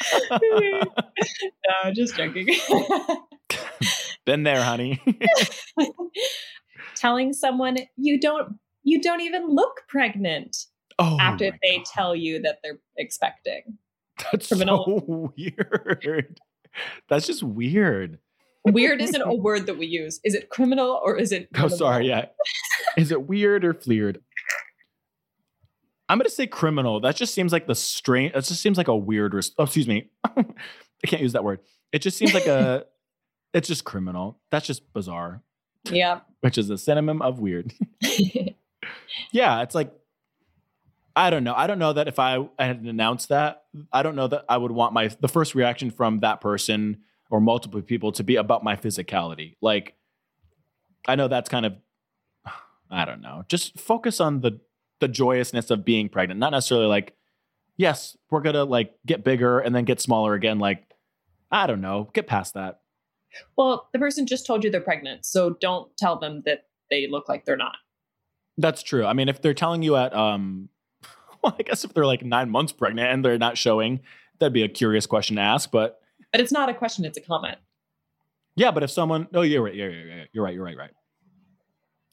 no, 0.30 1.92
just 1.92 2.16
joking. 2.16 2.48
Been 4.24 4.42
there, 4.42 4.62
honey. 4.62 5.00
Telling 6.96 7.32
someone 7.32 7.76
you 7.96 8.18
don't 8.18 8.58
you 8.82 9.00
don't 9.00 9.20
even 9.20 9.48
look 9.48 9.82
pregnant 9.88 10.56
oh, 11.00 11.16
after 11.20 11.50
they 11.62 11.76
God. 11.78 11.84
tell 11.86 12.14
you 12.16 12.40
that 12.42 12.58
they're 12.62 12.78
expecting. 12.96 13.78
That's 14.30 14.48
criminal. 14.48 14.84
so 15.06 15.32
weird. 15.36 16.38
That's 17.08 17.26
just 17.26 17.42
weird. 17.42 18.18
Weird 18.64 19.00
isn't 19.00 19.22
a 19.22 19.34
word 19.34 19.66
that 19.66 19.78
we 19.78 19.86
use. 19.86 20.20
Is 20.22 20.34
it 20.34 20.50
criminal 20.50 21.00
or 21.02 21.16
is 21.16 21.32
it? 21.32 21.48
Oh, 21.54 21.60
criminal? 21.60 21.78
sorry. 21.78 22.08
Yeah. 22.08 22.26
Is 22.98 23.10
it 23.10 23.26
weird 23.26 23.64
or 23.64 23.72
fleered? 23.74 24.20
I'm 26.08 26.18
gonna 26.18 26.28
say 26.28 26.46
criminal. 26.46 27.00
That 27.00 27.16
just 27.16 27.32
seems 27.34 27.52
like 27.52 27.66
the 27.66 27.74
strange. 27.74 28.34
It 28.34 28.44
just 28.44 28.60
seems 28.60 28.76
like 28.76 28.88
a 28.88 28.96
weird. 28.96 29.32
Res- 29.32 29.52
oh, 29.58 29.64
excuse 29.64 29.88
me. 29.88 30.10
I 30.24 30.44
can't 31.06 31.22
use 31.22 31.32
that 31.32 31.44
word. 31.44 31.60
It 31.92 32.00
just 32.02 32.18
seems 32.18 32.34
like 32.34 32.46
a. 32.46 32.84
it's 33.54 33.68
just 33.68 33.84
criminal. 33.84 34.38
That's 34.50 34.66
just 34.66 34.92
bizarre, 34.92 35.40
Yeah. 35.84 36.20
which 36.40 36.58
is 36.58 36.68
a 36.68 36.76
synonym 36.76 37.22
of 37.22 37.38
weird. 37.40 37.72
yeah, 39.32 39.62
it's 39.62 39.74
like. 39.74 39.92
I 41.16 41.30
don't 41.30 41.44
know. 41.44 41.54
I 41.54 41.66
don't 41.66 41.78
know 41.78 41.92
that 41.92 42.08
if 42.08 42.18
I 42.18 42.48
had 42.58 42.80
announced 42.80 43.28
that, 43.30 43.64
I 43.92 44.02
don't 44.02 44.16
know 44.16 44.28
that 44.28 44.44
I 44.48 44.56
would 44.56 44.72
want 44.72 44.92
my 44.92 45.08
the 45.08 45.28
first 45.28 45.54
reaction 45.54 45.90
from 45.90 46.20
that 46.20 46.40
person 46.40 46.98
or 47.30 47.40
multiple 47.40 47.82
people 47.82 48.12
to 48.12 48.24
be 48.24 48.36
about 48.36 48.64
my 48.64 48.76
physicality. 48.76 49.56
Like, 49.60 49.94
I 51.06 51.16
know 51.16 51.28
that's 51.28 51.48
kind 51.48 51.66
of, 51.66 51.74
I 52.90 53.04
don't 53.04 53.20
know. 53.20 53.44
Just 53.48 53.78
focus 53.78 54.20
on 54.20 54.40
the 54.40 54.60
the 55.00 55.08
joyousness 55.08 55.70
of 55.70 55.84
being 55.84 56.08
pregnant, 56.08 56.38
not 56.38 56.50
necessarily 56.50 56.86
like, 56.86 57.16
yes, 57.76 58.16
we're 58.30 58.42
gonna 58.42 58.64
like 58.64 58.94
get 59.06 59.24
bigger 59.24 59.58
and 59.58 59.74
then 59.74 59.84
get 59.84 60.00
smaller 60.00 60.34
again. 60.34 60.58
Like, 60.58 60.84
I 61.50 61.66
don't 61.66 61.80
know. 61.80 62.10
Get 62.12 62.26
past 62.26 62.54
that. 62.54 62.80
well, 63.56 63.88
the 63.92 63.98
person 63.98 64.26
just 64.26 64.46
told 64.46 64.62
you 64.62 64.70
they're 64.70 64.80
pregnant, 64.80 65.24
so 65.24 65.56
don't 65.60 65.94
tell 65.96 66.18
them 66.18 66.42
that 66.46 66.66
they 66.90 67.06
look 67.08 67.28
like 67.28 67.44
they're 67.44 67.56
not. 67.56 67.76
That's 68.58 68.82
true. 68.82 69.06
I 69.06 69.12
mean, 69.14 69.28
if 69.28 69.40
they're 69.40 69.54
telling 69.54 69.82
you 69.82 69.96
at, 69.96 70.14
um, 70.14 70.68
well, 71.42 71.56
I 71.58 71.62
guess 71.62 71.84
if 71.84 71.94
they're 71.94 72.06
like 72.06 72.24
nine 72.24 72.50
months 72.50 72.72
pregnant 72.72 73.08
and 73.08 73.24
they're 73.24 73.38
not 73.38 73.58
showing, 73.58 74.00
that'd 74.38 74.52
be 74.52 74.62
a 74.62 74.68
curious 74.68 75.06
question 75.06 75.36
to 75.36 75.42
ask. 75.42 75.70
But 75.70 76.00
But 76.32 76.40
it's 76.40 76.52
not 76.52 76.68
a 76.68 76.74
question; 76.74 77.04
it's 77.04 77.18
a 77.18 77.20
comment. 77.20 77.58
yeah, 78.56 78.70
but 78.70 78.82
if 78.82 78.90
someone, 78.90 79.28
oh, 79.34 79.42
you're 79.42 79.62
right, 79.62 79.74
you're, 79.74 79.90
you're, 79.90 80.24
you're 80.32 80.44
right, 80.44 80.54
you're 80.54 80.64
right, 80.64 80.76
right. 80.76 80.90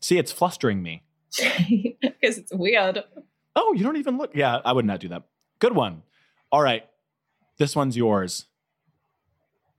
See, 0.01 0.17
it's 0.17 0.31
flustering 0.31 0.81
me. 0.83 1.03
Because 2.01 2.37
it's 2.39 2.53
weird. 2.53 3.03
Oh, 3.55 3.73
you 3.73 3.83
don't 3.83 3.97
even 3.97 4.17
look. 4.17 4.31
Yeah, 4.33 4.59
I 4.63 4.71
would 4.71 4.85
not 4.85 4.99
do 4.99 5.09
that. 5.09 5.23
Good 5.59 5.75
one. 5.75 6.03
All 6.51 6.61
right. 6.61 6.85
This 7.57 7.75
one's 7.75 7.97
yours. 7.97 8.45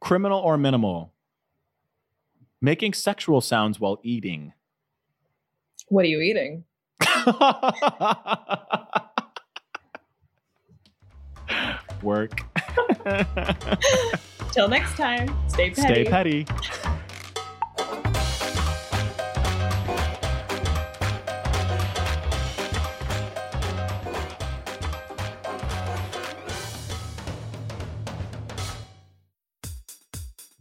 Criminal 0.01 0.41
or 0.41 0.57
minimal? 0.57 1.13
Making 2.61 2.93
sexual 2.93 3.41
sounds 3.41 3.81
while 3.81 3.99
eating. 4.03 4.53
What 5.89 6.05
are 6.05 6.09
you 6.09 6.21
eating? 6.21 6.65
Work. 12.03 12.43
Till 14.53 14.69
next 14.69 14.97
time, 14.97 15.37
stay 15.49 15.71
petty. 15.71 16.05
Stay 16.05 16.05
petty. 16.05 16.47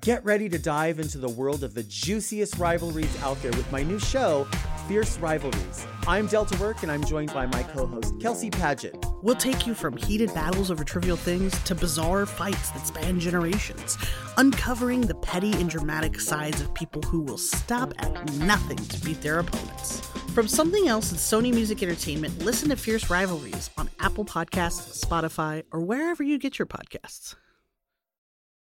Get 0.08 0.24
ready 0.24 0.48
to 0.48 0.58
dive 0.58 1.02
into 1.02 1.18
the 1.18 1.28
world 1.28 1.66
of 1.66 1.74
the 1.74 1.84
juiciest 1.84 2.58
rivalries 2.58 3.22
out 3.24 3.42
there 3.42 3.52
with 3.52 3.70
my 3.74 3.84
new 3.84 4.00
show, 4.00 4.48
Fierce 4.88 5.18
Rivalries. 5.18 5.86
I'm 6.08 6.28
Delta 6.28 6.58
Work, 6.62 6.84
and 6.84 6.90
I'm 6.90 7.04
joined 7.04 7.34
by 7.34 7.46
my 7.46 7.62
co 7.64 7.86
host, 7.86 8.14
Kelsey 8.22 8.50
Paget. 8.50 9.07
We'll 9.24 9.36
take 9.36 9.66
you 9.66 9.74
from 9.74 9.98
heated 9.98 10.32
battles 10.36 10.70
over 10.70 10.84
trivial 10.84 11.18
things 11.18 11.58
to 11.64 11.74
bizarre 11.74 12.28
fights 12.28 12.70
that 12.72 12.86
span 12.86 13.20
generations, 13.20 13.98
uncovering 14.38 15.02
the 15.02 15.16
petty 15.16 15.54
and 15.54 15.70
dramatic 15.70 16.20
sides 16.20 16.62
of 16.62 16.72
people 16.76 17.02
who 17.02 17.22
will 17.22 17.40
stop 17.40 17.94
at 17.98 18.34
nothing 18.36 18.78
to 18.78 19.06
beat 19.06 19.22
their 19.22 19.40
opponents. 19.40 20.02
From 20.36 20.48
something 20.48 20.88
else 20.88 21.12
at 21.12 21.18
Sony 21.18 21.52
Music 21.52 21.82
Entertainment, 21.82 22.38
listen 22.46 22.70
to 22.70 22.76
Fierce 22.76 23.10
Rivalries 23.10 23.72
on 23.76 23.90
Apple 24.00 24.24
Podcasts, 24.24 25.04
Spotify, 25.04 25.64
or 25.72 25.80
wherever 25.80 26.22
you 26.22 26.38
get 26.38 26.60
your 26.60 26.68
podcasts. 26.68 27.36